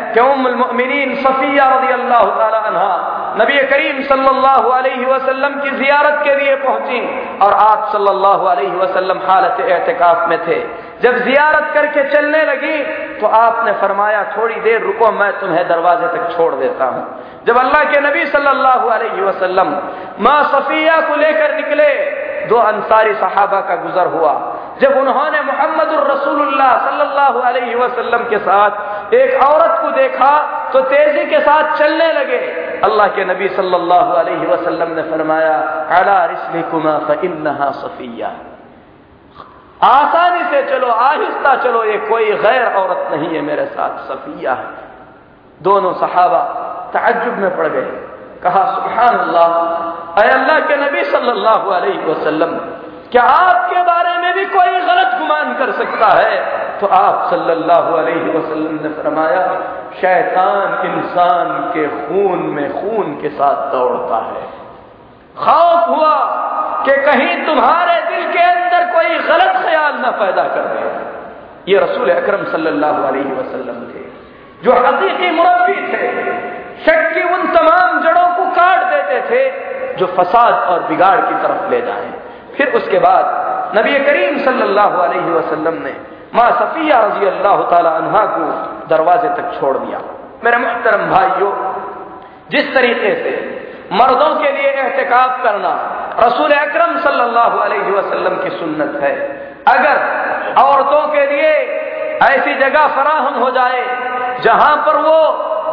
नबी 3.38 3.58
करीम 3.68 4.02
सल्लल्लाहु 4.02 4.68
अलैहि 4.70 5.04
वसल्लम 5.04 5.54
की 5.60 5.70
जियारत 5.70 6.20
के 6.24 6.34
लिए 6.34 6.54
पहुँची 6.56 7.00
और 7.44 7.52
आप 7.54 7.88
सल्लल्लाहु 7.92 8.44
अलैहि 8.46 8.76
वसल्लम 8.76 9.18
हालत 9.26 9.60
एहतिकाफ 9.60 10.28
में 10.28 10.38
थे। 10.46 10.58
जब 11.02 11.16
जियारत 11.24 11.70
करके 11.74 12.02
चलने 12.10 12.42
लगी 12.42 12.76
तो 13.20 13.26
आपने 13.26 13.72
फरमाया, 13.72 14.22
थोड़ी 14.36 14.60
देर 14.60 14.80
रुको, 14.82 15.10
मैं 15.12 15.32
तुम्हें 15.40 15.68
दरवाजे 15.68 16.06
तक 16.08 16.36
छोड़ 16.36 16.54
देता 16.54 16.84
हूँ। 16.84 17.02
जब 17.46 17.56
अल्लाह 17.58 17.82
के 17.84 18.00
नबी 18.00 18.26
सल्लल्लाहु 18.26 18.88
अलैहि 18.88 19.20
वसल्लम 19.20 19.68
माँ 20.20 20.42
सफिया 20.52 20.96
को 21.00 21.16
लेकर 21.16 21.54
निकले, 21.56 21.90
दो 22.48 22.56
अंसारी 22.56 23.14
सहाबा 23.14 23.60
का 23.60 23.76
गुजर 23.76 24.06
हुआ। 24.06 24.34
जब 24.80 24.96
उन्होंने 24.98 25.40
मोहम्मद 25.42 25.90
सल्लल्लाहु 26.84 27.38
अलैहि 27.40 27.74
वसल्लम 27.74 28.22
के 28.30 28.38
साथ 28.38 29.03
एक 29.14 29.42
औरत 29.42 29.78
को 29.82 29.90
देखा 29.92 30.30
तो 30.72 30.80
तेज़ी 30.82 31.24
के 31.26 31.40
साथ 31.40 31.76
चलने 31.78 32.12
लगे। 32.12 32.38
अल्लाह 32.84 33.08
के 33.08 33.24
नबी 33.24 33.48
सल्लल्लाहु 33.48 34.12
अलैहि 34.14 34.46
वसल्लम 34.46 34.90
ने 34.90 35.02
फरमाया, 35.02 35.56
अला 35.90 36.24
रिस्लिकुमा 36.24 36.94
फइन्नहा 37.08 37.70
सफिया। 37.72 38.30
आसानी 39.82 40.42
से 40.44 40.62
चलो, 40.70 40.88
आहिस्ता 40.88 41.54
चलो, 41.56 41.84
ये 41.84 41.96
कोई 42.08 42.32
गैर 42.38 42.64
औरत 42.74 43.08
नहीं 43.12 43.28
है 43.28 43.40
मेरे 43.42 43.66
साथ, 43.66 43.98
सफिया 44.08 44.52
है। 44.52 44.68
दोनों 45.60 45.92
सहाबा 45.94 46.42
ताज्जुब 46.94 47.34
में 47.38 47.56
पड़ 47.56 47.66
गए। 47.66 47.90
कहा 48.42 48.62
सुबहान 48.74 49.14
अल्लाह 49.18 49.46
अल्लाह 50.22 50.58
के 50.60 50.76
नबी 50.76 51.02
सल्लल्लाहु 51.04 51.70
अलैहि 51.70 51.98
वसल्लम, 52.04 52.52
क्या 53.12 53.22
आपके 53.22 53.82
बारे 53.82 54.03
में 54.24 54.34
भी 54.34 54.44
कोई 54.44 54.80
गलत 54.80 55.16
गुमान 55.18 55.54
कर 55.54 55.72
सकता 55.72 56.08
है। 56.18 56.36
तो 56.80 56.86
आप 56.86 57.30
सल्लल्लाहु 57.30 57.96
अलैहि 57.96 58.30
वसल्लम 58.30 58.78
ने 58.82 58.88
फरमाया, 59.02 59.46
शैतान 60.00 60.86
इंसान 60.86 61.52
के 61.74 61.86
खून 61.88 62.38
में 62.38 62.72
खून 62.72 63.12
के 63.22 63.28
साथ 63.28 63.72
दौड़ता 63.72 64.16
है। 64.16 64.46
खौफ 65.36 65.88
हुआ 65.88 66.14
कि 66.86 66.96
कहीं 67.02 67.46
तुम्हारे 67.46 68.00
दिल 68.10 68.32
के 68.32 68.42
अंदर 68.42 68.92
कोई 68.92 69.18
गलत 69.28 69.62
ख्याल 69.66 69.92
न 69.94 70.10
पैदा 70.20 70.42
कर 70.42 70.66
दे। 70.72 71.72
ये 71.72 71.78
रसूल 71.78 72.10
अकरम 72.10 72.44
सल्लल्लाहु 72.44 73.04
अलैहि 73.04 73.32
वसल्लम 73.32 73.78
थे, 73.92 74.02
जो 74.64 74.72
हकीकी 74.72 75.30
मुरब्बी 75.30 75.80
थे। 75.92 76.02
शक 76.84 77.14
की 77.14 77.22
उन 77.22 77.46
तमाम 77.52 78.02
जड़ों 78.02 78.28
को 78.28 78.44
काट 78.50 78.84
देते 78.84 79.20
थे, 79.30 79.42
जो 79.96 80.06
फसाद 80.06 80.54
और 80.54 80.82
बिगाड़ 80.82 81.20
की 81.20 81.34
तरफ़ 81.34 81.70
ले 81.70 81.80
जाए। 81.80 82.12
फिर 82.56 82.72
उसके 82.72 82.98
बाद 82.98 83.24
नबी 83.76 83.94
करीम 84.06 84.38
सल्लल्लाहु 84.44 85.02
अलैहि 85.02 85.30
वसल्लम 85.30 85.76
ने 85.84 85.94
माँ 86.34 86.50
सफिया 86.60 87.00
रज़ी 87.00 87.26
अल्लाह 87.26 87.62
तहा 87.70 88.24
को 88.34 88.44
दरवाजे 88.88 89.28
तक 89.36 89.58
छोड़ 89.58 89.76
दिया। 89.78 89.98
मेरे 90.44 90.56
मुहतरम 90.58 91.04
भाइयों, 91.10 91.52
जिस 92.50 92.74
तरीके 92.74 93.12
से 93.22 93.32
मर्दों 93.92 94.34
के 94.36 94.50
लिए 94.52 94.70
एहतिकाफ 94.72 95.42
करना 95.42 95.72
रसूल 96.20 96.52
अकरम 96.54 96.98
सल्लल्लाहु 97.00 97.58
अलैहि 97.58 98.36
की 98.44 98.50
सुन्नत 98.58 99.00
है, 99.02 99.14
अगर 99.68 99.96
औरतों 100.62 101.06
के 101.12 101.26
लिए 101.26 101.52
ऐसी 102.24 102.54
जगह 102.58 102.86
फराहम 102.96 103.38
हो 103.42 103.50
जाए 103.50 103.84
जहाँ 104.42 104.74
पर 104.86 104.96
वो 105.02 105.18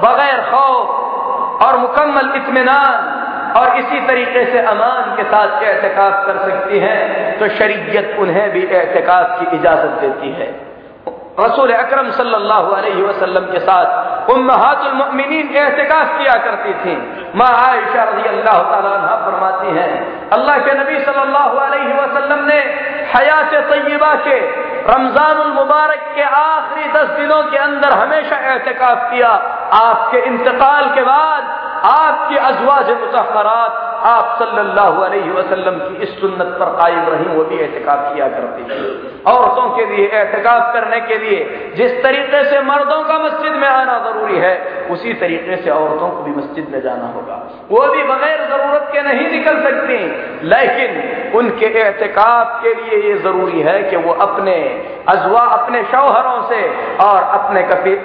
बगैर 0.04 0.42
खौफ 0.52 1.64
और 1.66 1.78
मुकम्मल 1.80 2.32
इतमान 2.36 3.20
और 3.58 3.78
इसी 3.78 4.00
तरीके 4.08 4.44
से 4.46 4.60
अमान 4.68 5.16
के 5.16 5.24
साथ 5.32 5.64
एहतिकाफ 5.64 6.26
कर 6.26 6.38
सकती 6.46 6.80
हैं 6.80 7.40
तो 7.40 7.48
शरीयत 7.56 8.16
उन्हें 8.20 8.50
भी 8.52 8.64
एहतिकाफ 8.66 9.40
की 9.40 9.56
इजाज़त 9.58 10.02
देती 10.02 10.32
है। 10.34 10.50
रसूल 11.40 11.72
अकरम 11.74 12.10
सल्लल्लाहु 12.14 12.72
अलैहि 12.74 13.02
वसल्लम 13.02 13.46
के 13.52 13.60
साथ 13.60 14.32
उम्महातुल 14.32 14.94
मुमिनीन 14.94 15.56
एहतिकाफ 15.56 16.18
किया 16.18 16.34
करती 16.46 16.74
थी। 16.82 16.96
माँ 17.36 17.52
आयशा 17.60 18.04
रज़ी 18.04 18.28
अल्लाह 18.30 18.58
तआला 18.72 19.16
फरमाती 19.22 19.78
हैं, 19.78 19.94
अल्लाह 20.32 20.58
के 20.66 20.74
नबी 20.80 21.00
सल्लल्लाहु 21.06 21.58
अलैहि 21.60 21.94
वसल्लम 21.94 22.44
ने 22.46 22.60
हयात 23.14 23.54
तय्यबा 23.72 24.14
के 24.28 24.38
रमज़ान 24.84 25.38
मुबारक 25.56 26.06
के 26.16 26.24
आखिरी 26.36 26.92
दस 26.94 27.10
दिनों 27.18 27.42
के 27.52 27.58
अंदर 27.60 27.92
हमेशा 27.94 28.38
एहतिकाफ 28.52 29.10
किया। 29.12 29.32
आपके 29.76 30.20
इंतकाल 30.28 30.90
के 30.96 31.04
बाद 31.04 31.60
आपकी 31.84 32.38
अजवाज 32.38 32.90
मुतहरात 32.90 33.88
आप 34.06 34.38
सल्लल्लाहु 34.40 35.02
अलैहि 35.04 35.30
वसल्लम 35.30 35.76
की 35.80 36.04
इस 36.04 36.22
सुन्नत 36.22 36.56
पर 36.60 36.66
कायम 36.66 37.10
रही, 37.10 37.26
वो 37.26 37.44
भी 37.44 37.58
एहतिकाफ 37.58 38.14
किया 38.14 38.28
करती 38.28 38.64
थी। 38.64 39.24
औरतों 39.32 39.70
के 39.76 39.86
लिए, 39.86 40.08
एहतिकाफ 40.08 40.74
करने 40.74 41.00
के 41.02 41.18
लिए, 41.18 41.72
जिस 41.76 42.04
तरीके 42.04 42.44
से 42.44 42.62
मर्दों 42.62 43.04
का 43.04 43.20
मस्जिद 43.20 43.52
में 43.52 43.68
आना 43.68 43.98
ज़रूरी 44.00 44.38
है, 44.38 44.88
उसी 44.90 45.14
तरीके 45.14 45.56
से 45.56 45.70
औरतों 45.70 46.10
को 46.10 46.24
भी 46.24 46.32
मस्जिद 46.32 46.70
में 46.70 46.82
जाना 46.82 47.08
होगा। 47.08 47.36
वो 47.72 47.86
भी 47.88 48.04
बगैर 48.04 48.44
ज़रूरत 48.50 48.90
के 48.94 49.02
नहीं 49.02 49.30
निकल 49.32 49.62
सकती, 49.64 50.00
लेकिन 50.44 51.38
उनके 51.38 51.66
एहतिकाफ 51.66 52.64
के 52.64 52.74
लिए 52.74 53.10
ये 53.10 53.18
ज़रूरी 53.18 53.62
है 53.62 53.84
कि 53.84 53.96
वो 53.96 54.14
अपने 54.14 54.56
अजवा, 55.10 55.40
अपने 55.40 55.84
शौहरों 55.84 56.42
से 56.50 56.68
और 57.06 57.24
अपने 57.24 57.64
कपी, 57.64 57.96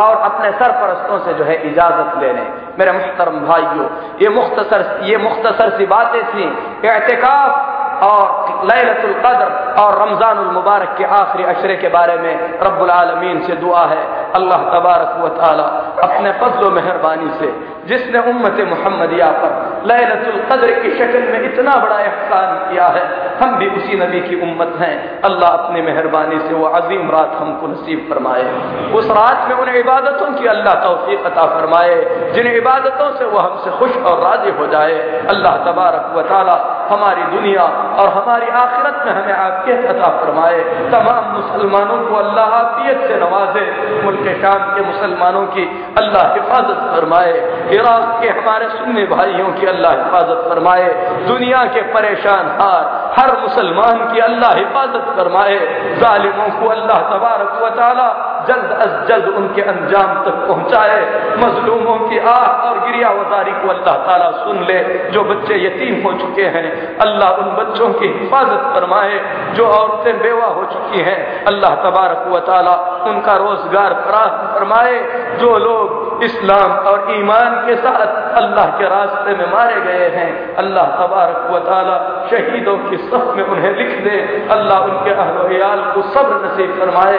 और 0.00 0.16
अपने 0.16 0.52
सरपरस्तों 0.52 1.18
से 1.18 1.34
जो 1.34 1.44
है 1.44 1.62
इजाज़त 1.70 2.22
ले 2.22 2.32
लें। 2.32 2.63
मेरे 2.78 2.92
मुख्तरम 2.92 3.38
भाइयों, 3.46 3.86
ये 4.22 4.28
मुख्तसर 4.30 4.80
ये 5.04 5.16
मुख्तसर 5.18 5.76
सी 5.78 5.86
बातें 5.86 6.22
थी 6.24 6.44
एहतिकाफ 6.84 7.72
और 8.02 8.24
लैलतुल 8.66 9.12
कदर 9.24 9.50
और 9.80 9.98
रमज़ान 10.00 10.38
मुबारक 10.54 10.94
के 10.98 11.04
आखिरी 11.16 11.44
अशरे 11.44 11.76
के 11.76 11.88
बारे 11.88 12.16
में 12.18 12.58
रब्बुल 12.62 12.90
आलमीन 12.90 13.40
से 13.42 13.54
दुआ 13.56 13.84
है। 13.86 14.02
अल्लाह 14.34 14.64
तबारक 14.70 15.12
व 15.18 15.28
ताला 15.36 15.66
अपने 16.04 16.32
फजल 16.40 16.70
मेहरबानी 16.72 17.30
से, 17.38 17.48
जिसने 17.86 18.18
उम्मत 18.30 18.60
मोहम्मदिया 18.70 19.28
पर 19.34 19.50
लैलतुल 19.86 20.40
कद्र 20.50 20.70
की 20.80 20.90
शक्ल 20.98 21.22
में 21.32 21.40
इतना 21.42 21.76
बड़ा 21.76 21.98
एहसान 22.00 22.56
किया 22.68 22.86
है 22.88 23.04
हम 23.42 23.56
भी 23.56 23.68
उसी 23.68 23.96
नबी 23.96 24.20
की 24.20 24.40
उम्मत 24.42 24.74
हैं। 24.78 25.22
अल्लाह 25.22 25.50
अपनी 25.50 25.82
मेहरबानी 25.82 26.38
से 26.38 26.54
वो 26.54 26.66
अजीम 26.66 27.10
रात 27.10 27.32
हमको 27.34 27.66
नसीब 27.66 28.06
फरमाए। 28.10 28.44
उस 28.92 29.10
रात 29.10 29.48
में 29.48 29.56
उन 29.56 29.68
इबादतों 29.68 30.32
की 30.32 30.46
अल्लाह 30.46 30.74
तौफीक 30.74 31.26
अता 31.26 31.46
फरमाए। 31.46 31.94
जिन 32.32 32.46
इबादतों 32.46 33.10
से 33.18 33.24
वो 33.24 33.38
हमसे 33.38 33.70
खुश 33.70 33.96
और 33.96 34.20
राज़ी 34.20 34.50
हो 34.50 34.66
जाए। 34.66 35.26
अल्लाह 35.28 35.56
तबारक 35.56 36.12
व 36.16 36.22
ताला 36.22 36.56
हमारी 36.90 37.22
दुनिया 37.22 37.62
और 38.00 38.08
हमारी 38.08 38.48
आखिरत 38.48 39.02
में 39.06 39.12
हमें 39.12 39.34
आफियत 39.34 39.84
अता 39.84 40.08
फरमाए। 40.20 40.58
तमाम 40.92 41.24
मुसलमानों 41.34 41.98
को 42.08 42.16
अल्लाह 42.16 42.46
आफियत 42.46 43.00
से 43.00 43.16
नवाजे। 43.16 43.64
मुल्क 44.04 44.28
शाम 44.42 44.74
के 44.74 44.80
मुसलमानों 44.80 45.46
की 45.46 45.64
अल्लाह 45.98 46.32
हिफाजत 46.34 46.80
फरमाए। 46.92 47.32
इराक 47.70 48.18
के 48.22 48.28
हमारे 48.28 48.68
सुन्नी 48.68 49.04
भाइयों 49.06 49.52
की 49.52 49.66
अल्लाह 49.66 49.92
हिफाजत 49.92 50.44
फरमाए। 50.48 50.92
दुनिया 51.28 51.64
के 51.64 51.82
परेशान 51.94 52.46
हार 52.60 53.03
हर 53.18 53.32
मुसलमान 53.40 53.98
की 54.12 54.20
अल्लाह 54.20 54.54
हिफाजत 54.54 55.10
फरमाए 55.16 55.58
जालिमों 55.98 56.48
को 56.60 56.68
अल्लाह 56.68 57.02
तबारक 57.10 57.60
व 57.62 57.68
ताला 57.76 58.08
जल्द 58.48 58.70
अज 58.84 59.08
जल्द 59.08 59.28
उनके 59.34 59.62
अंजाम 59.62 60.14
तक 60.24 60.36
पहुँचाए। 60.48 61.00
मजलूमों 61.38 61.98
की 62.08 62.18
आह 62.18 62.46
और 62.68 62.78
गिरिया 62.78 63.10
वजारी 63.10 63.52
को 63.52 63.68
अल्लाह 63.68 63.96
ताला 64.06 64.30
सुन 64.38 64.64
ले। 64.64 64.78
जो 65.10 65.24
बच्चे 65.24 65.54
यतीम 65.64 66.02
हो 66.02 66.12
चुके 66.12 66.46
हैं, 66.54 66.66
अल्लाह 66.98 67.30
उन 67.34 67.54
बच्चों 67.56 67.92
की 67.92 68.06
हिफाजत 68.08 68.62
फरमाए। 68.74 69.20
जो 69.54 69.66
औरतें 69.68 70.18
बेवा 70.18 70.46
हो 70.46 70.64
चुकी 70.64 71.00
हैं, 71.00 71.44
अल्लाह 71.44 71.74
तबारक 71.84 72.24
व 72.28 72.38
ताला 72.38 72.74
उनका 73.06 73.36
रोज़गार 73.36 73.94
फराहम 74.06 74.54
फरमाए। 74.54 74.98
जो 75.38 75.56
लोग 75.58 76.22
इस्लाम 76.24 76.72
और 76.88 77.06
ईमान 77.10 77.54
के 77.66 77.76
साथ 77.76 78.36
अल्लाह 78.36 78.66
के 78.78 78.88
रास्ते 78.88 79.34
में 79.36 79.52
मारे 79.52 79.80
गए 79.80 80.08
हैं, 80.08 80.56
अल्लाह 80.56 80.86
तबारक 80.96 81.50
व 81.50 81.58
ताला 81.60 81.96
शहीदों 82.30 82.76
की 82.78 82.96
सफ 82.96 83.32
में 83.36 83.44
उन्हें 83.44 83.72
लिख 83.76 83.96
दे। 84.04 84.18
अल्लाह 84.50 84.78
उनके 84.80 85.10
अहल 85.10 85.82
को 85.94 86.02
सब्र 86.10 86.44
नसीब 86.44 86.78
फरमाए। 86.80 87.18